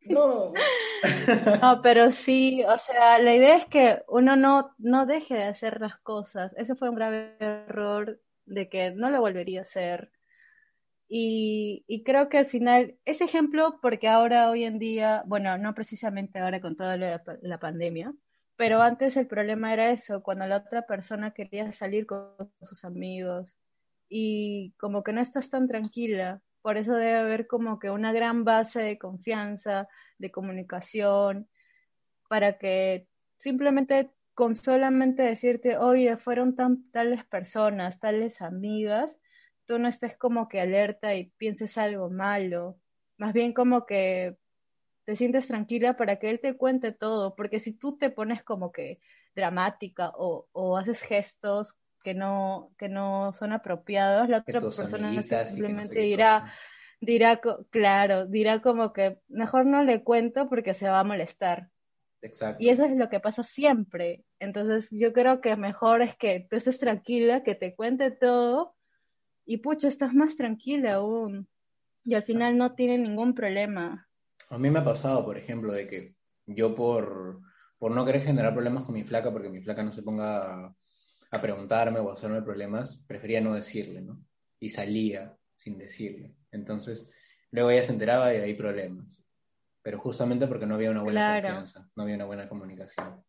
No. 0.06 0.54
No, 1.62 1.82
pero 1.82 2.12
sí, 2.12 2.63
o 2.63 2.80
sea, 2.80 3.20
la 3.20 3.36
idea 3.36 3.58
es 3.58 3.66
que 3.66 4.02
uno 4.08 4.38
no, 4.38 4.74
no 4.78 5.06
deje 5.06 5.34
de 5.36 5.44
hacer 5.44 5.82
las 5.82 6.00
cosas. 6.00 6.54
Ese 6.56 6.76
fue 6.76 6.89
un 6.89 6.96
grave 6.96 7.36
error 7.42 8.22
de 8.46 8.70
que 8.70 8.92
no 8.92 9.10
lo 9.10 9.20
volvería 9.20 9.60
a 9.60 9.63
hacer. 9.63 10.12
Y, 11.10 11.84
y, 11.88 12.04
creo 12.04 12.30
que 12.30 12.38
al 12.38 12.46
final, 12.46 12.96
ese 13.04 13.26
ejemplo, 13.26 13.80
porque 13.82 14.08
ahora, 14.08 14.50
hoy 14.50 14.63
en 14.63 14.80
día, 14.80 15.24
bueno, 15.28 15.58
no 15.58 15.76
precisamente 15.76 16.39
ahora 16.39 16.62
con 16.62 16.78
toda 16.78 16.96
la, 16.96 17.22
la, 17.42 17.60
pandemia, 17.60 18.13
pero 18.56 18.82
antes 18.82 19.18
el 19.18 19.28
problema 19.28 19.74
era 19.74 19.92
eso, 19.92 20.24
cuando 20.24 20.48
la 20.48 20.58
otra 20.58 20.84
persona 20.84 21.32
quería 21.32 21.70
salir 21.74 22.06
con 22.06 22.30
sus 22.62 22.86
amigos 22.86 23.60
y 24.15 24.76
como 24.78 25.02
que 25.02 25.12
no 25.12 25.21
estás 25.21 25.49
tan 25.49 25.67
tranquila, 25.67 26.39
por 26.62 26.78
eso 26.78 26.93
debe 26.93 27.15
haber 27.17 27.47
como 27.47 27.80
que 27.80 27.89
una 27.89 28.13
gran 28.13 28.43
base 28.43 28.84
de 28.84 28.99
confianza, 28.99 29.88
de 30.19 30.30
comunicación, 30.30 31.49
para 32.30 32.60
que 32.60 33.08
simplemente 33.39 34.12
con 34.36 34.54
solamente 34.54 35.23
decirte, 35.23 35.78
oye, 35.78 36.15
fueron 36.17 36.56
tan, 36.56 36.91
tales 36.91 37.26
personas, 37.26 37.99
tales 37.99 38.39
amigas, 38.43 39.19
tú 39.65 39.80
no 39.80 39.88
estés 39.88 40.15
como 40.15 40.47
que 40.47 40.62
alerta 40.62 41.15
y 41.15 41.32
pienses 41.38 41.80
algo 41.80 42.12
malo, 42.12 42.78
más 43.17 43.34
bien 43.34 43.52
como 43.52 43.88
que 43.88 44.38
te 45.06 45.15
sientes 45.15 45.47
tranquila 45.47 45.97
para 45.97 46.19
que 46.19 46.30
él 46.30 46.39
te 46.39 46.56
cuente 46.56 46.91
todo, 46.91 47.34
porque 47.34 47.60
si 47.60 47.73
tú 47.73 47.97
te 47.97 48.12
pones 48.12 48.43
como 48.43 48.71
que 48.71 48.99
dramática 49.34 50.12
o, 50.15 50.47
o 50.52 50.78
haces 50.78 51.02
gestos 51.02 51.76
que 52.04 52.13
no, 52.13 52.72
que 52.78 52.89
no 52.89 53.34
son 53.34 53.54
apropiados, 53.54 54.30
la 54.30 54.39
otra 54.39 54.60
persona 54.60 55.12
simplemente 55.24 56.02
dirá, 56.02 56.54
dirá, 57.00 57.42
claro, 57.70 58.28
dirá 58.28 58.62
como 58.62 58.94
que 58.94 59.20
mejor 59.30 59.66
no 59.66 59.84
le 59.84 60.04
cuento 60.04 60.50
porque 60.50 60.74
se 60.74 60.89
va 60.89 61.00
a 61.00 61.06
molestar. 61.06 61.70
Exacto. 62.22 62.63
Y 62.63 62.70
eso 62.70 62.86
es 62.86 62.96
lo 62.96 63.10
que 63.10 63.20
pasa 63.20 63.44
siempre. 63.44 64.24
Entonces 64.39 64.89
yo 64.92 65.12
creo 65.13 65.42
que 65.42 65.56
mejor 65.56 66.02
es 66.02 66.16
que 66.16 66.46
tú 66.50 66.56
estés 66.56 66.80
tranquila, 66.80 67.44
que 67.44 67.56
te 67.56 67.76
cuente 67.76 68.12
todo 68.12 68.76
y 69.46 69.58
pucha, 69.58 69.88
estás 69.88 70.13
más 70.13 70.38
tranquila 70.38 70.96
aún. 70.96 71.48
Y 72.06 72.16
al 72.16 72.24
final 72.24 72.58
no 72.58 72.76
tiene 72.76 72.98
ningún 72.98 73.34
problema. 73.34 74.08
A 74.50 74.58
mí 74.58 74.70
me 74.70 74.80
ha 74.80 74.84
pasado, 74.84 75.26
por 75.26 75.38
ejemplo, 75.38 75.72
de 75.72 75.88
que 75.88 76.16
yo 76.46 76.76
por, 76.76 77.39
por 77.78 77.92
no 77.92 78.06
querer 78.06 78.24
generar 78.24 78.54
problemas 78.54 78.84
con 78.84 78.96
mi 78.96 79.04
flaca, 79.04 79.32
porque 79.32 79.50
mi 79.50 79.62
flaca 79.62 79.84
no 79.84 79.92
se 79.92 80.04
ponga 80.04 80.74
a, 81.34 81.41
preguntarme 81.41 82.00
o 82.00 82.10
a 82.10 82.13
hacerme 82.13 82.41
problemas, 82.41 83.04
prefería 83.08 83.41
no 83.41 83.54
decirle, 83.54 84.02
¿no? 84.02 84.24
Y 84.60 84.69
salía 84.69 85.36
sin 85.56 85.78
decirle. 85.78 86.36
Entonces, 86.52 87.10
luego 87.52 87.69
ella 87.69 87.84
se 87.84 87.93
enteraba 87.93 88.34
y 88.34 88.38
hay 88.38 88.54
problemas. 88.54 89.24
Pero 89.82 90.00
justamente 90.00 90.48
porque 90.48 90.65
no 90.65 90.76
había 90.76 90.91
una 90.91 91.04
buena 91.04 91.34
confianza, 91.34 91.89
no 91.96 92.04
había 92.04 92.15
una 92.15 92.26
buena 92.26 92.48
comunicación. 92.48 93.24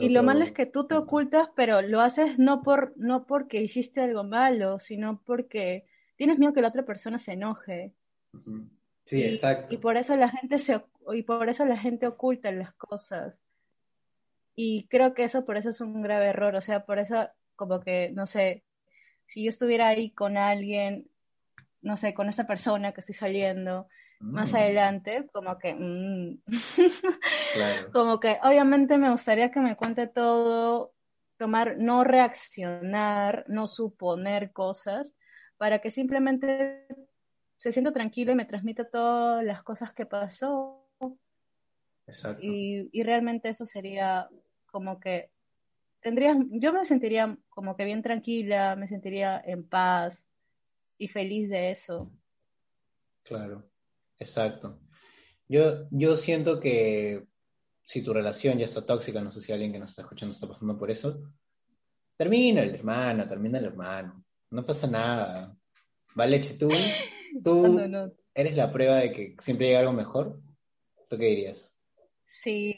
y 0.00 0.08
lo 0.08 0.22
malo 0.22 0.44
es 0.44 0.52
que 0.52 0.66
tú 0.66 0.86
te 0.86 0.94
ocultas, 0.94 1.48
pero 1.54 1.82
lo 1.82 2.00
haces 2.00 2.38
no, 2.38 2.62
por, 2.62 2.92
no 2.96 3.26
porque 3.26 3.62
hiciste 3.62 4.00
algo 4.00 4.24
malo, 4.24 4.80
sino 4.80 5.22
porque 5.24 5.86
tienes 6.16 6.38
miedo 6.38 6.52
que 6.52 6.62
la 6.62 6.68
otra 6.68 6.84
persona 6.84 7.18
se 7.18 7.32
enoje. 7.32 7.94
Sí, 9.04 9.22
exacto. 9.22 9.72
Y 9.74 9.76
por 9.76 9.96
eso 9.96 10.16
la 10.16 10.30
gente 10.30 10.58
se 10.58 10.82
y 11.12 11.22
por 11.22 11.48
eso 11.48 11.64
la 11.64 11.76
gente 11.76 12.06
oculta 12.06 12.50
las 12.50 12.74
cosas. 12.74 13.43
Y 14.56 14.86
creo 14.88 15.14
que 15.14 15.24
eso 15.24 15.44
por 15.44 15.56
eso 15.56 15.70
es 15.70 15.80
un 15.80 16.02
grave 16.02 16.26
error, 16.26 16.54
o 16.54 16.60
sea, 16.60 16.84
por 16.84 16.98
eso 16.98 17.28
como 17.56 17.80
que 17.80 18.10
no 18.14 18.26
sé, 18.26 18.64
si 19.26 19.44
yo 19.44 19.50
estuviera 19.50 19.88
ahí 19.88 20.10
con 20.10 20.36
alguien 20.36 21.08
no 21.84 21.96
sé, 21.98 22.14
con 22.14 22.28
esta 22.28 22.46
persona 22.46 22.92
que 22.92 23.00
estoy 23.00 23.14
saliendo 23.14 23.88
más 24.18 24.52
mm. 24.52 24.56
adelante, 24.56 25.28
como 25.32 25.58
que, 25.58 25.74
mm, 25.74 26.38
como 27.92 28.18
que 28.18 28.38
obviamente 28.42 28.96
me 28.96 29.10
gustaría 29.10 29.50
que 29.50 29.60
me 29.60 29.76
cuente 29.76 30.06
todo, 30.06 30.94
tomar, 31.36 31.76
no 31.76 32.02
reaccionar, 32.02 33.44
no 33.48 33.66
suponer 33.66 34.52
cosas, 34.52 35.12
para 35.58 35.80
que 35.80 35.90
simplemente 35.90 36.86
se 37.58 37.70
sienta 37.70 37.92
tranquilo 37.92 38.32
y 38.32 38.36
me 38.36 38.46
transmita 38.46 38.88
todas 38.88 39.44
las 39.44 39.62
cosas 39.62 39.92
que 39.92 40.06
pasó. 40.06 40.88
Exacto. 42.06 42.40
Y, 42.42 42.88
y 42.92 43.02
realmente 43.02 43.50
eso 43.50 43.66
sería 43.66 44.26
como 44.74 44.98
que 44.98 45.30
tendría, 46.00 46.36
yo 46.50 46.72
me 46.72 46.84
sentiría 46.84 47.38
como 47.48 47.76
que 47.76 47.84
bien 47.84 48.02
tranquila, 48.02 48.74
me 48.74 48.88
sentiría 48.88 49.40
en 49.46 49.68
paz, 49.68 50.26
y 50.98 51.06
feliz 51.06 51.48
de 51.48 51.70
eso. 51.70 52.10
Claro, 53.22 53.70
exacto. 54.18 54.80
Yo, 55.46 55.86
yo 55.92 56.16
siento 56.16 56.58
que 56.58 57.24
si 57.84 58.02
tu 58.02 58.12
relación 58.12 58.58
ya 58.58 58.64
está 58.64 58.84
tóxica, 58.84 59.20
no 59.20 59.30
sé 59.30 59.42
si 59.42 59.52
alguien 59.52 59.70
que 59.70 59.78
nos 59.78 59.90
está 59.90 60.02
escuchando 60.02 60.34
está 60.34 60.48
pasando 60.48 60.76
por 60.76 60.90
eso, 60.90 61.32
termina 62.16 62.62
el 62.62 62.74
hermano, 62.74 63.28
termina 63.28 63.58
el 63.58 63.66
hermano, 63.66 64.24
no 64.50 64.66
pasa 64.66 64.88
nada. 64.88 65.56
Vale, 66.16 66.40
tú, 66.58 66.68
tú 67.44 67.78
eres 68.34 68.56
la 68.56 68.72
prueba 68.72 68.96
de 68.96 69.12
que 69.12 69.36
siempre 69.38 69.68
llega 69.68 69.78
algo 69.78 69.92
mejor. 69.92 70.40
¿Tú 71.08 71.16
qué 71.16 71.26
dirías? 71.26 71.78
Sí, 72.26 72.76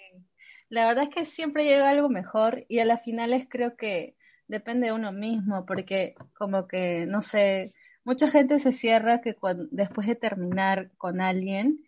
la 0.68 0.86
verdad 0.86 1.04
es 1.04 1.14
que 1.14 1.24
siempre 1.24 1.64
llega 1.64 1.88
algo 1.88 2.08
mejor 2.08 2.64
y 2.68 2.80
a 2.80 2.84
las 2.84 3.02
finales 3.02 3.46
creo 3.48 3.76
que 3.76 4.16
depende 4.48 4.86
de 4.86 4.92
uno 4.92 5.12
mismo, 5.12 5.64
porque 5.66 6.14
como 6.36 6.66
que, 6.66 7.06
no 7.06 7.22
sé, 7.22 7.72
mucha 8.04 8.30
gente 8.30 8.58
se 8.58 8.72
cierra 8.72 9.20
que 9.20 9.34
después 9.70 10.06
de 10.06 10.14
terminar 10.14 10.90
con 10.96 11.20
alguien, 11.20 11.84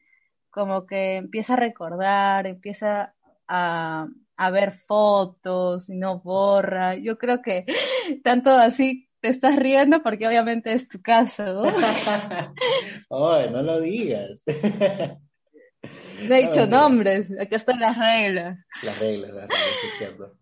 como 0.51 0.87
que 0.87 1.17
empieza 1.17 1.55
a 1.55 1.57
recordar, 1.57 2.47
empieza 2.47 3.15
a, 3.47 4.09
ver 4.53 4.73
fotos 4.73 5.89
y 5.89 5.97
no 5.97 6.21
borra. 6.21 6.97
Yo 6.97 7.19
creo 7.19 7.43
que 7.43 7.65
tanto 8.25 8.51
así 8.51 9.09
te 9.21 9.29
estás 9.29 9.57
riendo 9.57 10.03
porque 10.03 10.27
obviamente 10.27 10.73
es 10.73 10.89
tu 10.89 11.01
caso. 11.03 11.45
¿no? 11.45 11.63
no 13.11 13.63
lo 13.63 13.81
digas. 13.81 14.43
No 16.27 16.35
he 16.35 16.47
dicho 16.47 16.67
nombres, 16.67 17.29
aquí 17.39 17.55
están 17.55 17.81
las 17.81 17.97
reglas. 17.97 18.59
Las 18.83 18.99
reglas, 18.99 19.31
las 19.31 19.49
reglas, 19.49 19.69
es 19.87 19.99
cierto. 19.99 20.39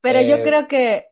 Pero 0.00 0.20
yo 0.20 0.36
eh, 0.36 0.42
creo 0.42 0.68
que... 0.68 1.06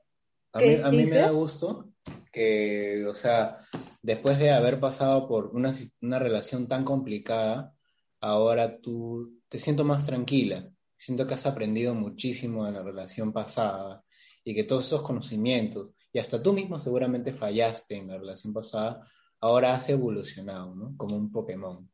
A 0.52 0.60
mí, 0.60 0.74
a 0.82 0.90
mí 0.90 1.04
me 1.04 1.16
da 1.16 1.30
gusto 1.30 1.92
que, 2.32 3.04
o 3.06 3.14
sea, 3.14 3.58
después 4.02 4.38
de 4.38 4.50
haber 4.50 4.80
pasado 4.80 5.26
por 5.26 5.46
una, 5.54 5.74
una 6.00 6.18
relación 6.18 6.68
tan 6.68 6.84
complicada, 6.84 7.74
ahora 8.20 8.80
tú 8.80 9.40
te 9.48 9.58
siento 9.58 9.84
más 9.84 10.06
tranquila. 10.06 10.68
Siento 10.96 11.26
que 11.26 11.34
has 11.34 11.46
aprendido 11.46 11.94
muchísimo 11.94 12.66
de 12.66 12.72
la 12.72 12.82
relación 12.82 13.32
pasada 13.32 14.04
y 14.44 14.54
que 14.54 14.64
todos 14.64 14.86
esos 14.86 15.02
conocimientos, 15.02 15.90
y 16.12 16.18
hasta 16.18 16.42
tú 16.42 16.52
mismo 16.52 16.80
seguramente 16.80 17.32
fallaste 17.32 17.96
en 17.96 18.08
la 18.08 18.18
relación 18.18 18.52
pasada, 18.52 19.06
ahora 19.40 19.74
has 19.74 19.88
evolucionado, 19.90 20.74
¿no? 20.74 20.96
Como 20.96 21.16
un 21.16 21.30
Pokémon. 21.30 21.88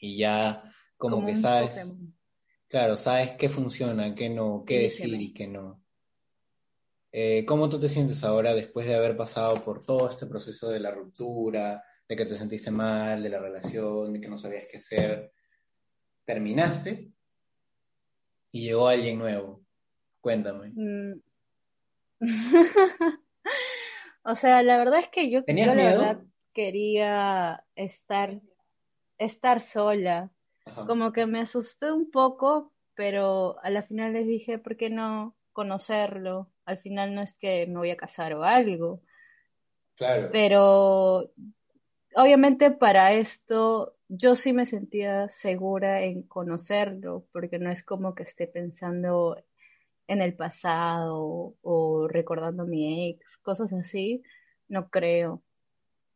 Y 0.00 0.18
ya 0.18 0.72
como, 0.98 1.24
que 1.24 1.34
sabes, 1.36 1.88
claro, 2.68 2.96
sabes 2.96 3.30
qué 3.38 3.48
funciona, 3.48 4.14
qué 4.14 4.28
no, 4.28 4.64
qué 4.66 4.80
decir 4.80 5.14
y 5.20 5.32
qué 5.32 5.46
no. 5.46 5.82
Eh, 7.10 7.46
¿Cómo 7.46 7.70
tú 7.70 7.80
te 7.80 7.88
sientes 7.88 8.22
ahora 8.22 8.54
después 8.54 8.86
de 8.86 8.94
haber 8.94 9.16
pasado 9.16 9.64
por 9.64 9.84
todo 9.84 10.10
este 10.10 10.26
proceso 10.26 10.68
de 10.68 10.80
la 10.80 10.90
ruptura, 10.90 11.82
de 12.06 12.16
que 12.16 12.26
te 12.26 12.36
sentiste 12.36 12.70
mal, 12.70 13.22
de 13.22 13.30
la 13.30 13.38
relación, 13.38 14.12
de 14.12 14.20
que 14.20 14.28
no 14.28 14.36
sabías 14.36 14.66
qué 14.70 14.76
hacer? 14.76 15.32
Terminaste 16.26 17.10
y 18.52 18.64
llegó 18.64 18.88
alguien 18.88 19.18
nuevo. 19.18 19.64
Cuéntame. 20.20 20.72
Mm, 20.74 21.20
o 24.24 24.36
sea, 24.36 24.62
la 24.62 24.76
verdad 24.76 25.00
es 25.00 25.08
que 25.08 25.30
yo, 25.30 25.44
¿Tenías 25.44 25.68
yo 25.68 25.74
la 25.74 25.84
verdad 25.84 26.22
quería 26.52 27.64
estar, 27.76 28.40
estar 29.16 29.62
sola. 29.62 30.32
Ajá. 30.68 30.86
Como 30.86 31.12
que 31.12 31.26
me 31.26 31.40
asusté 31.40 31.90
un 31.92 32.10
poco, 32.10 32.72
pero 32.94 33.58
a 33.62 33.70
la 33.70 33.82
final 33.82 34.12
les 34.12 34.26
dije, 34.26 34.58
¿por 34.58 34.76
qué 34.76 34.90
no 34.90 35.36
conocerlo? 35.52 36.50
Al 36.64 36.78
final 36.78 37.14
no 37.14 37.22
es 37.22 37.36
que 37.38 37.66
me 37.66 37.78
voy 37.78 37.90
a 37.90 37.96
casar 37.96 38.34
o 38.34 38.44
algo, 38.44 39.00
Claro. 39.96 40.28
pero 40.30 41.30
obviamente 42.14 42.70
para 42.70 43.12
esto 43.12 43.96
yo 44.08 44.36
sí 44.36 44.52
me 44.52 44.64
sentía 44.66 45.28
segura 45.28 46.02
en 46.04 46.22
conocerlo, 46.22 47.26
porque 47.32 47.58
no 47.58 47.70
es 47.70 47.82
como 47.84 48.14
que 48.14 48.22
esté 48.22 48.46
pensando 48.46 49.36
en 50.06 50.22
el 50.22 50.34
pasado 50.34 51.54
o 51.62 52.08
recordando 52.08 52.62
a 52.62 52.66
mi 52.66 53.10
ex, 53.10 53.36
cosas 53.38 53.72
así, 53.72 54.22
no 54.68 54.88
creo. 54.88 55.42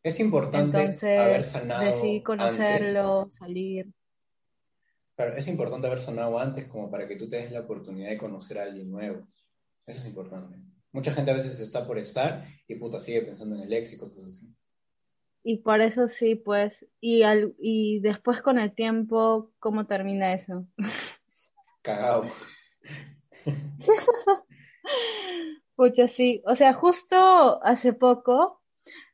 Es 0.03 0.19
importante 0.21 0.79
haber 0.79 0.97
Entonces 0.97 1.47
sanado 1.47 1.85
decidí 1.85 2.17
antes. 2.17 2.25
conocerlo, 2.25 3.29
salir. 3.31 3.87
Claro, 5.17 5.37
es 5.37 5.47
importante 5.49 5.87
haber 5.87 6.01
sanado 6.01 6.39
antes 6.39 6.69
como 6.69 6.91
para 6.91 7.07
que 7.07 7.17
tú 7.17 7.29
te 7.29 7.37
des 7.37 7.53
la 7.53 7.61
oportunidad 7.61 8.11
de 8.11 8.19
conocer 8.19 8.59
a 8.59 8.65
alguien 8.65 8.91
nuevo. 8.91 9.21
Eso 9.87 10.01
es 10.01 10.07
importante. 10.07 10.57
Mucha 10.93 11.13
gente 11.13 11.31
a 11.31 11.35
veces 11.35 11.59
está 11.61 11.87
por 11.87 11.99
estar 11.99 12.45
y 12.69 12.75
puta 12.77 13.01
sigue 13.01 13.23
pensando 13.23 13.57
en 13.57 13.63
el 13.63 13.73
ex 13.73 13.93
y 13.93 13.99
cosas 13.99 14.27
así. 14.27 14.55
Y 15.45 15.59
por 15.59 15.81
eso 15.81 16.07
sí, 16.07 16.37
pues, 16.37 16.87
y, 17.01 17.23
al, 17.23 17.55
y 17.59 17.99
después 18.01 18.43
con 18.43 18.59
el 18.59 18.75
tiempo, 18.75 19.53
¿cómo 19.59 19.87
termina 19.87 20.35
eso? 20.35 20.67
Cagado. 21.83 22.27
Pucha, 25.75 26.07
sí. 26.07 26.43
O 26.47 26.55
sea, 26.55 26.75
justo 26.75 27.63
hace 27.65 27.93
poco 27.93 28.63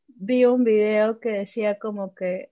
vi 0.06 0.44
un 0.44 0.64
video 0.64 1.20
que 1.20 1.30
decía 1.30 1.78
como 1.78 2.14
que 2.14 2.50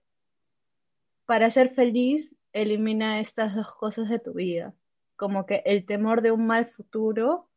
para 1.25 1.49
ser 1.49 1.69
feliz, 1.69 2.36
elimina 2.61 3.19
estas 3.19 3.55
dos 3.55 3.73
cosas 3.73 4.09
de 4.09 4.19
tu 4.19 4.33
vida. 4.33 4.73
Como 5.15 5.45
que 5.45 5.61
el 5.65 5.85
temor 5.85 6.21
de 6.21 6.31
un 6.31 6.47
mal 6.47 6.67
futuro 6.67 7.49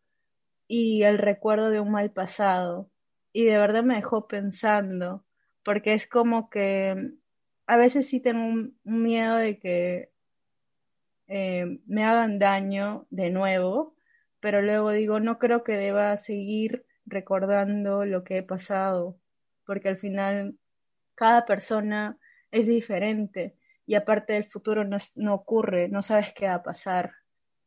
y 0.69 1.03
el 1.03 1.19
recuerdo 1.19 1.71
de 1.71 1.81
un 1.81 1.91
mal 1.91 2.11
pasado. 2.11 2.91
Y 3.33 3.45
de 3.45 3.59
verdad 3.59 3.83
me 3.83 3.97
dejó 3.97 4.29
pensando, 4.29 5.25
porque 5.65 5.95
es 5.95 6.07
como 6.07 6.51
que 6.51 7.13
a 7.67 7.77
veces 7.77 8.09
sí 8.09 8.21
tengo 8.21 8.45
un, 8.45 8.79
miedo 8.85 9.37
de 9.37 9.59
que 9.59 10.11
eh, 11.29 11.79
me 11.87 12.05
hagan 12.05 12.39
daño 12.39 13.07
de 13.11 13.31
nuevo, 13.31 13.95
pero 14.41 14.63
luego 14.63 14.91
digo, 14.91 15.21
no 15.21 15.39
creo 15.39 15.63
que 15.65 15.73
deba 15.73 16.17
seguir 16.17 16.85
recordando 17.07 18.05
lo 18.05 18.25
que 18.25 18.39
he 18.39 18.43
pasado, 18.43 19.19
porque 19.65 19.89
al 19.89 19.97
final 19.97 20.57
cada 21.15 21.47
persona 21.47 22.19
es 22.51 22.67
diferente 22.67 23.55
y 23.91 23.97
aparte 23.97 24.37
el 24.37 24.47
futuro 24.47 24.85
no, 24.85 24.97
es- 24.97 25.17
no 25.17 25.35
ocurre, 25.35 25.89
no 25.89 26.03
sabes 26.03 26.33
qué 26.35 26.47
va 26.47 26.55
a 26.57 26.63
pasar. 26.65 27.13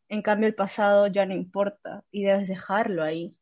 En 0.09 0.21
cambio, 0.23 0.47
el 0.47 0.55
pasado 0.55 1.07
ya 1.07 1.25
no 1.25 1.33
importa 1.35 2.05
y 2.11 2.23
debes 2.25 2.47
dejarlo 2.49 3.03
ahí. 3.03 3.37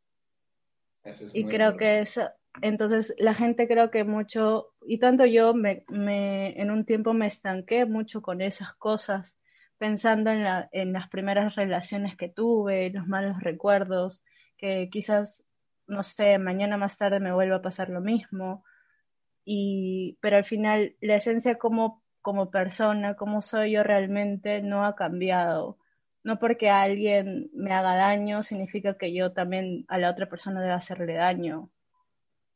Eso 1.04 1.26
es 1.26 1.34
Y 1.34 1.48
creo 1.48 1.78
que 1.78 2.00
importante. 2.00 2.02
es, 2.02 2.20
entonces 2.62 3.14
la 3.18 3.34
gente 3.34 3.68
creo 3.68 3.92
que 3.92 4.04
mucho, 4.04 4.74
y 4.86 5.00
tanto 5.00 5.26
yo 5.26 5.54
me, 5.54 5.84
me, 5.90 6.60
en 6.62 6.72
un 6.72 6.86
tiempo 6.86 7.14
me 7.14 7.28
estanqué 7.28 7.86
mucho 7.86 8.22
con 8.22 8.42
esas 8.42 8.74
cosas, 8.74 9.38
pensando 9.78 10.30
en 10.32 10.44
la, 10.44 10.70
en 10.72 10.94
las 10.94 11.10
primeras 11.10 11.56
relaciones 11.56 12.16
que 12.18 12.30
tuve, 12.30 12.90
los 12.92 13.08
malos 13.08 13.42
recuerdos, 13.42 14.24
que 14.58 14.90
quizás, 14.92 15.44
no 15.88 16.04
sé, 16.04 16.38
mañana 16.38 16.78
más 16.78 16.98
tarde 16.98 17.20
me 17.20 17.34
vuelva 17.34 17.58
a 17.58 17.62
pasar 17.62 17.90
lo 17.90 18.02
mismo, 18.02 18.64
y, 19.46 20.18
pero 20.22 20.38
al 20.38 20.46
final 20.46 20.96
la 21.02 21.16
esencia 21.16 21.58
como, 21.58 22.01
como 22.22 22.52
persona, 22.52 23.16
como 23.16 23.42
soy 23.42 23.72
yo 23.74 23.84
realmente, 23.84 24.62
no 24.62 24.86
ha 24.86 24.96
cambiado. 24.96 25.78
No 26.24 26.40
porque 26.40 26.70
alguien 26.70 27.50
me 27.54 27.74
haga 27.74 27.96
daño 27.96 28.44
significa 28.44 28.98
que 28.98 29.14
yo 29.14 29.34
también 29.34 29.86
a 29.88 29.98
la 29.98 30.12
otra 30.12 30.30
persona 30.30 30.62
deba 30.62 30.76
hacerle 30.76 31.14
daño. 31.14 31.70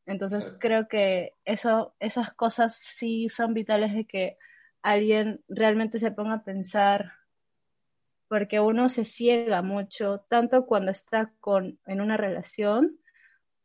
Entonces 0.06 0.56
creo 0.60 0.86
que 0.86 1.32
eso, 1.44 1.94
esas 1.98 2.32
cosas 2.34 2.76
sí 2.76 3.28
son 3.28 3.54
vitales 3.54 3.92
de 3.92 4.06
que 4.06 4.38
alguien 4.82 5.42
realmente 5.48 5.98
se 5.98 6.12
ponga 6.12 6.34
a 6.34 6.44
pensar, 6.44 7.12
porque 8.28 8.60
uno 8.60 8.88
se 8.88 9.04
ciega 9.04 9.62
mucho, 9.62 10.24
tanto 10.28 10.64
cuando 10.66 10.92
está 10.92 11.32
con, 11.40 11.80
en 11.86 12.00
una 12.00 12.16
relación 12.16 12.98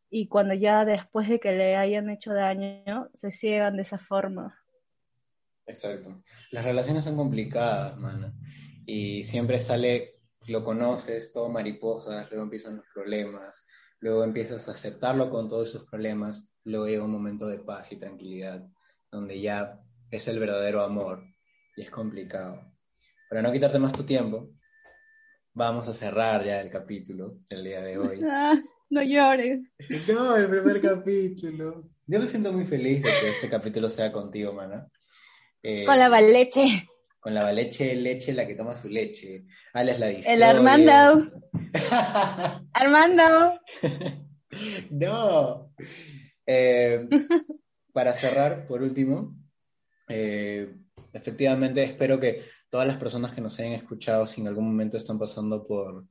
y 0.10 0.28
cuando 0.28 0.56
ya 0.56 0.84
después 0.84 1.30
de 1.30 1.40
que 1.40 1.52
le 1.52 1.76
hayan 1.76 2.10
hecho 2.10 2.34
daño, 2.34 3.10
se 3.14 3.32
ciegan 3.32 3.76
de 3.76 3.84
esa 3.84 4.00
forma. 4.00 4.61
Exacto. 5.66 6.22
Las 6.52 6.66
relaciones 6.66 7.04
son 7.04 7.16
complicadas, 7.16 7.98
mano. 7.98 8.34
Y 8.86 9.24
siempre 9.24 9.60
sale, 9.60 10.20
lo 10.48 10.64
conoces, 10.64 11.32
todo 11.32 11.50
mariposas, 11.50 12.30
luego 12.30 12.44
empiezan 12.44 12.78
los 12.78 12.86
problemas, 12.94 13.66
luego 14.00 14.24
empiezas 14.24 14.68
a 14.68 14.72
aceptarlo 14.72 15.30
con 15.30 15.48
todos 15.48 15.70
esos 15.70 15.88
problemas, 15.88 16.52
luego 16.64 16.88
llega 16.88 17.06
un 17.06 17.12
momento 17.12 17.48
de 17.48 17.60
paz 17.60 17.92
y 17.92 17.98
tranquilidad, 17.98 18.68
donde 19.12 19.40
ya 19.40 19.80
es 20.10 20.28
el 20.28 20.40
verdadero 20.40 20.82
amor 20.82 21.24
y 21.76 21.84
es 21.84 21.92
complicado. 21.92 22.62
Para 23.30 23.42
no 23.42 23.52
quitarte 23.52 23.80
más 23.80 23.94
tu 23.94 24.04
tiempo, 24.04 24.50
vamos 25.54 25.88
a 25.88 25.94
cerrar 25.94 26.44
ya 26.44 26.62
el 26.62 26.70
capítulo 26.70 27.38
del 27.50 27.64
día 27.64 27.82
de 27.82 27.98
hoy. 27.98 28.22
Ah, 28.30 28.60
no 28.90 29.02
llores. 29.02 29.62
No, 30.08 30.36
el 30.36 30.50
primer 30.50 30.82
capítulo. 30.82 31.82
Yo 32.08 32.20
me 32.20 32.28
siento 32.28 32.52
muy 32.52 32.66
feliz 32.66 33.02
de 33.02 33.10
que 33.10 33.30
este 33.30 33.50
capítulo 33.50 33.90
sea 33.90 34.12
contigo, 34.12 34.52
mana. 34.54 34.88
Eh, 35.64 35.86
Con 35.86 36.00
la 36.00 36.10
valeche. 36.10 36.88
con 37.20 37.34
la 37.36 37.52
leche, 37.54 37.96
leche, 37.96 38.34
la 38.34 38.48
que 38.48 38.56
toma 38.56 38.76
su 38.76 38.90
leche. 38.90 39.46
Alias 39.74 40.00
la 40.00 40.10
El. 40.10 40.44
Armando. 40.44 41.32
Armando. 42.74 43.60
no. 44.90 45.74
Eh, 46.46 47.08
para 47.94 48.14
cerrar, 48.14 48.66
por 48.66 48.82
último, 48.82 49.36
eh, 50.10 50.74
efectivamente 51.14 51.84
espero 51.84 52.20
que 52.20 52.44
todas 52.70 52.88
las 52.88 52.98
personas 52.98 53.34
que 53.34 53.42
nos 53.42 53.60
hayan 53.60 53.74
escuchado, 53.74 54.26
si 54.26 54.42
en 54.42 54.48
algún 54.48 54.66
momento 54.66 54.98
están 54.98 55.20
pasando 55.20 55.64
por 55.64 56.08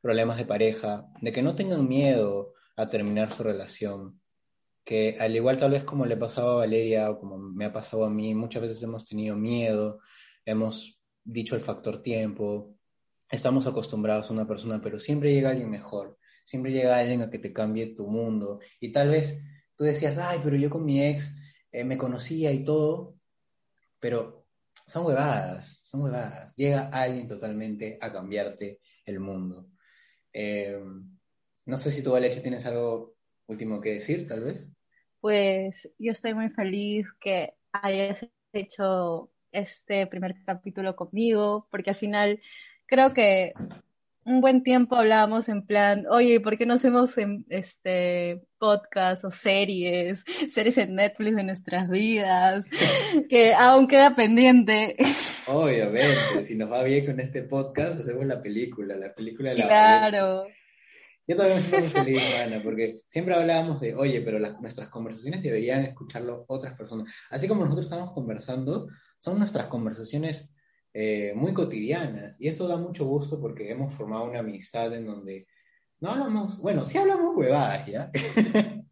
problemas 0.00 0.36
de 0.36 0.44
pareja, 0.44 1.06
de 1.20 1.32
que 1.32 1.42
no 1.42 1.54
tengan 1.54 1.88
miedo 1.88 2.54
a 2.76 2.88
terminar 2.88 3.32
su 3.32 3.42
relación, 3.42 4.20
que 4.84 5.16
al 5.20 5.34
igual 5.36 5.56
tal 5.58 5.72
vez 5.72 5.84
como 5.84 6.06
le 6.06 6.16
pasaba 6.16 6.52
a 6.52 6.56
Valeria 6.56 7.10
o 7.10 7.20
como 7.20 7.38
me 7.38 7.66
ha 7.66 7.72
pasado 7.72 8.04
a 8.04 8.10
mí, 8.10 8.34
muchas 8.34 8.62
veces 8.62 8.82
hemos 8.82 9.06
tenido 9.06 9.36
miedo, 9.36 10.00
hemos 10.44 11.00
dicho 11.24 11.54
el 11.54 11.62
factor 11.62 12.02
tiempo, 12.02 12.76
estamos 13.30 13.66
acostumbrados 13.66 14.28
a 14.28 14.32
una 14.34 14.46
persona, 14.46 14.80
pero 14.82 15.00
siempre 15.00 15.32
llega 15.32 15.50
alguien 15.50 15.70
mejor, 15.70 16.18
siempre 16.44 16.72
llega 16.72 16.98
alguien 16.98 17.22
a 17.22 17.30
que 17.30 17.38
te 17.38 17.52
cambie 17.52 17.94
tu 17.94 18.08
mundo. 18.08 18.60
Y 18.80 18.92
tal 18.92 19.10
vez 19.10 19.44
tú 19.76 19.84
decías, 19.84 20.18
ay, 20.18 20.40
pero 20.42 20.56
yo 20.56 20.68
con 20.68 20.84
mi 20.84 21.02
ex 21.02 21.36
eh, 21.70 21.84
me 21.84 21.96
conocía 21.96 22.52
y 22.52 22.64
todo, 22.64 23.16
pero 23.98 24.46
son 24.86 25.06
huevadas, 25.06 25.80
son 25.84 26.02
huevadas. 26.02 26.54
Llega 26.56 26.88
alguien 26.88 27.28
totalmente 27.28 27.98
a 28.00 28.12
cambiarte 28.12 28.80
el 29.06 29.20
mundo. 29.20 29.68
Eh, 30.32 30.78
no 31.64 31.76
sé 31.76 31.92
si 31.92 32.02
tú, 32.02 32.14
Aleche, 32.14 32.40
tienes 32.40 32.66
algo 32.66 33.11
último 33.52 33.80
que 33.80 33.94
decir, 33.94 34.26
tal 34.26 34.44
vez. 34.44 34.72
Pues 35.20 35.88
yo 35.98 36.12
estoy 36.12 36.34
muy 36.34 36.48
feliz 36.50 37.06
que 37.20 37.54
hayas 37.72 38.26
hecho 38.52 39.30
este 39.52 40.06
primer 40.06 40.34
capítulo 40.44 40.96
conmigo, 40.96 41.68
porque 41.70 41.90
al 41.90 41.96
final 41.96 42.40
creo 42.86 43.12
que 43.14 43.52
un 44.24 44.40
buen 44.40 44.62
tiempo 44.62 44.96
hablábamos 44.96 45.48
en 45.48 45.66
plan, 45.66 46.06
oye, 46.08 46.40
¿por 46.40 46.56
qué 46.56 46.64
no 46.64 46.74
hacemos 46.74 47.18
en, 47.18 47.44
este 47.48 48.40
podcast 48.58 49.24
o 49.24 49.30
series, 49.30 50.24
series 50.50 50.78
en 50.78 50.94
Netflix 50.94 51.36
de 51.36 51.42
nuestras 51.42 51.88
vidas? 51.88 52.66
que 53.28 53.54
aún 53.54 53.88
queda 53.88 54.14
pendiente. 54.14 54.96
Obviamente, 55.46 56.44
si 56.44 56.56
nos 56.56 56.70
va 56.70 56.82
bien 56.84 57.04
con 57.04 57.18
este 57.18 57.42
podcast, 57.42 58.00
hacemos 58.00 58.26
la 58.26 58.40
película, 58.40 58.96
la 58.96 59.12
película 59.12 59.50
de 59.50 59.58
la 59.58 59.66
claro. 59.66 60.44
Yo 61.26 61.36
también 61.36 61.58
estoy 61.58 61.80
muy 61.80 61.88
feliz, 61.88 62.22
Ana, 62.42 62.60
porque 62.62 62.98
siempre 63.08 63.34
hablábamos 63.34 63.80
de, 63.80 63.94
oye, 63.94 64.20
pero 64.22 64.38
las, 64.38 64.60
nuestras 64.60 64.88
conversaciones 64.88 65.42
deberían 65.42 65.82
escucharlo 65.84 66.44
otras 66.48 66.76
personas. 66.76 67.12
Así 67.30 67.46
como 67.46 67.62
nosotros 67.64 67.86
estamos 67.86 68.12
conversando, 68.12 68.88
son 69.18 69.38
nuestras 69.38 69.66
conversaciones 69.68 70.54
eh, 70.94 71.32
muy 71.36 71.54
cotidianas. 71.54 72.40
Y 72.40 72.48
eso 72.48 72.66
da 72.68 72.76
mucho 72.76 73.04
gusto 73.06 73.40
porque 73.40 73.70
hemos 73.70 73.94
formado 73.94 74.24
una 74.24 74.40
amistad 74.40 74.92
en 74.94 75.06
donde 75.06 75.46
no 76.00 76.10
hablamos, 76.10 76.58
bueno, 76.58 76.84
sí 76.84 76.98
hablamos 76.98 77.36
huevadas, 77.36 77.86
¿ya? 77.86 78.10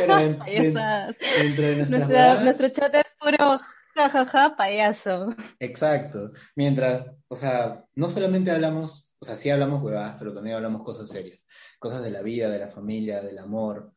pero 0.00 0.18
en- 0.18 0.38
en- 0.46 0.74
Payasas. 0.74 1.16
dentro 1.38 1.66
de 1.66 1.76
nuestras 1.76 2.00
Nuestra- 2.00 2.08
huevadas- 2.08 2.44
nuestro 2.44 2.68
chat 2.70 2.94
es 2.94 3.14
puro 3.20 3.60
jajaja 3.94 4.56
payaso. 4.56 5.34
Exacto. 5.60 6.30
Mientras, 6.56 7.16
o 7.28 7.36
sea, 7.36 7.84
no 7.94 8.08
solamente 8.08 8.50
hablamos 8.50 9.07
O 9.20 9.24
sea, 9.24 9.36
sí 9.36 9.50
hablamos 9.50 9.82
huevadas, 9.82 10.16
pero 10.18 10.32
también 10.32 10.56
hablamos 10.56 10.82
cosas 10.82 11.08
serias. 11.08 11.44
Cosas 11.78 12.02
de 12.02 12.10
la 12.10 12.22
vida, 12.22 12.50
de 12.50 12.58
la 12.58 12.68
familia, 12.68 13.22
del 13.22 13.38
amor 13.38 13.92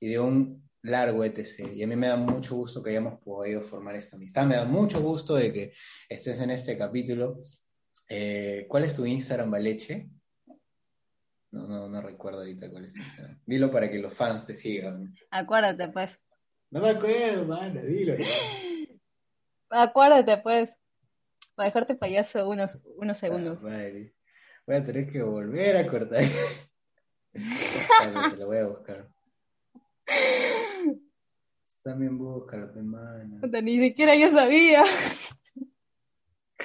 y 0.00 0.08
de 0.08 0.18
un 0.18 0.64
largo 0.84 1.24
etc. 1.24 1.72
Y 1.72 1.82
a 1.82 1.86
mí 1.86 1.96
me 1.96 2.08
da 2.08 2.16
mucho 2.16 2.56
gusto 2.56 2.82
que 2.82 2.90
hayamos 2.90 3.20
podido 3.20 3.62
formar 3.62 3.96
esta 3.96 4.16
amistad. 4.16 4.46
Me 4.46 4.56
da 4.56 4.64
mucho 4.64 5.00
gusto 5.00 5.34
de 5.36 5.52
que 5.52 5.72
estés 6.08 6.40
en 6.40 6.50
este 6.50 6.76
capítulo. 6.76 7.38
Eh, 8.08 8.66
¿Cuál 8.68 8.84
es 8.84 8.94
tu 8.94 9.06
Instagram, 9.06 9.50
Valeche? 9.50 10.10
No, 11.50 11.66
no, 11.68 11.88
no 11.88 12.02
recuerdo 12.02 12.40
ahorita 12.40 12.70
cuál 12.70 12.84
es 12.84 12.92
tu 12.92 13.00
Instagram. 13.00 13.40
Dilo 13.46 13.70
para 13.70 13.90
que 13.90 13.98
los 13.98 14.12
fans 14.12 14.44
te 14.44 14.54
sigan. 14.54 15.14
Acuérdate, 15.30 15.88
pues. 15.88 16.18
No 16.70 16.80
me 16.80 16.90
acuerdo, 16.90 17.46
mano, 17.46 17.80
dilo. 17.80 18.14
Acuérdate, 19.70 20.38
pues. 20.38 20.76
Para 21.54 21.68
dejarte 21.68 21.94
payaso 21.94 22.48
unos, 22.48 22.78
unos 22.96 23.16
segundos. 23.16 23.60
Ah, 23.64 23.88
voy 24.66 24.76
a 24.76 24.84
tener 24.84 25.08
que 25.08 25.22
volver 25.22 25.76
a 25.76 25.86
cortar. 25.86 26.24
te 27.32 28.36
lo 28.36 28.46
voy 28.46 28.58
a 28.58 28.66
buscar. 28.66 29.08
También 31.82 32.16
búscalo, 32.16 32.70
hermano. 32.70 33.40
Ni 33.62 33.78
siquiera 33.78 34.16
yo 34.16 34.30
sabía. 34.30 34.84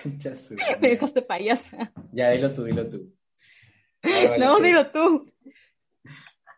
Concha 0.01 0.31
Me 0.79 0.89
dejaste 0.89 1.21
payasa. 1.21 1.91
Ya, 2.13 2.31
dilo 2.31 2.51
tú, 2.53 2.63
dilo 2.63 2.87
tú. 2.87 3.13
no, 4.39 4.59
dilo 4.61 4.89
tú. 4.91 5.25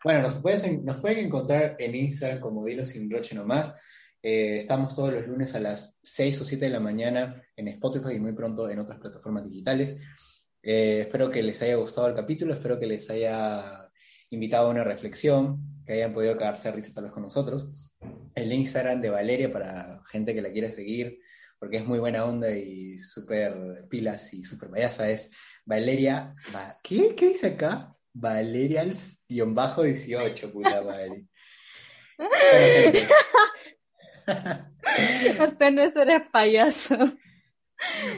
Bueno, 0.03 0.21
nos 0.23 0.35
pueden, 0.35 0.85
nos 0.85 0.99
pueden 0.99 1.25
encontrar 1.25 1.75
en 1.79 1.95
Instagram 1.95 2.39
como 2.39 2.65
Dilo 2.65 2.85
Sin 2.85 3.09
Roche 3.09 3.35
Nomás. 3.35 3.79
Eh, 4.21 4.57
estamos 4.57 4.95
todos 4.95 5.13
los 5.13 5.27
lunes 5.27 5.55
a 5.55 5.59
las 5.59 5.99
6 6.03 6.41
o 6.41 6.45
7 6.45 6.65
de 6.65 6.71
la 6.71 6.79
mañana 6.79 7.41
en 7.55 7.67
Spotify 7.69 8.13
y 8.13 8.19
muy 8.19 8.33
pronto 8.33 8.69
en 8.69 8.79
otras 8.79 8.99
plataformas 8.99 9.43
digitales. 9.45 9.97
Eh, 10.63 11.01
espero 11.01 11.29
que 11.31 11.41
les 11.41 11.61
haya 11.61 11.75
gustado 11.75 12.07
el 12.07 12.15
capítulo, 12.15 12.53
espero 12.53 12.79
que 12.79 12.85
les 12.85 13.09
haya 13.09 13.89
invitado 14.29 14.67
a 14.67 14.71
una 14.71 14.83
reflexión, 14.83 15.83
que 15.85 15.93
hayan 15.93 16.11
podido 16.13 16.37
quedarse 16.37 16.69
a 16.69 16.71
risa 16.71 16.93
tal 16.93 17.05
vez 17.05 17.13
con 17.13 17.23
nosotros. 17.23 17.95
El 18.35 18.53
Instagram 18.53 19.01
de 19.01 19.09
Valeria 19.09 19.51
para 19.51 20.03
gente 20.09 20.35
que 20.35 20.41
la 20.41 20.51
quiera 20.51 20.69
seguir, 20.69 21.17
porque 21.59 21.77
es 21.77 21.85
muy 21.85 21.97
buena 21.99 22.25
onda 22.25 22.51
y 22.51 22.99
súper 22.99 23.87
pilas 23.89 24.33
y 24.33 24.43
súper 24.43 24.69
payasa, 24.69 25.09
es 25.09 25.31
Valeria, 25.65 26.35
¿qué? 26.83 27.15
¿Qué 27.15 27.29
dice 27.29 27.47
acá? 27.47 27.95
Valerials-18, 28.13 30.51
puta 30.51 30.83
madre. 30.83 31.25
Usted 35.43 35.71
no 35.71 35.81
es 35.81 35.93
payaso. 36.31 36.95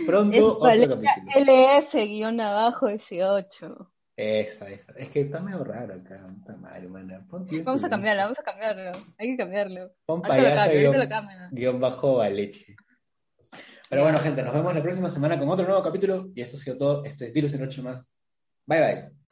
Pronto 0.06 0.38
es 0.38 0.44
otro 0.44 1.02
capítulo. 1.02 1.32
LS-abajo 1.36 2.88
18. 2.88 3.94
Esa, 4.16 4.70
esa. 4.70 4.94
Es 4.94 5.10
que 5.10 5.22
está 5.22 5.40
medio 5.40 5.64
raro 5.64 5.96
acá. 5.96 6.24
Está 6.26 6.56
mal, 6.58 6.84
hermana. 6.84 7.26
Vamos 7.30 7.84
a 7.84 7.90
cambiarlo, 7.90 8.24
vamos 8.24 8.40
a 8.40 8.44
cambiarlo. 8.44 8.92
Hay 9.18 9.32
que 9.32 9.38
cambiarlo. 9.38 9.92
Pon 10.06 10.22
payaso 10.22 10.72
guion, 10.72 11.10
guion 11.52 11.80
bajo 11.80 12.22
a 12.22 12.30
leche. 12.30 12.76
Pero 13.90 14.04
bueno, 14.04 14.20
gente, 14.20 14.44
nos 14.44 14.54
vemos 14.54 14.74
la 14.74 14.82
próxima 14.82 15.10
semana 15.10 15.38
con 15.38 15.50
otro 15.50 15.66
nuevo 15.66 15.84
capítulo. 15.84 16.32
Y 16.36 16.42
esto 16.42 16.58
ha 16.58 16.60
sido 16.60 16.78
todo. 16.78 17.06
Esto 17.06 17.26
es 17.26 17.34
Virus 17.34 17.54
en 17.56 17.64
8 17.64 17.84
más. 17.84 18.14
Bye 18.66 18.80
bye. 18.80 19.23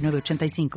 85 0.00 0.70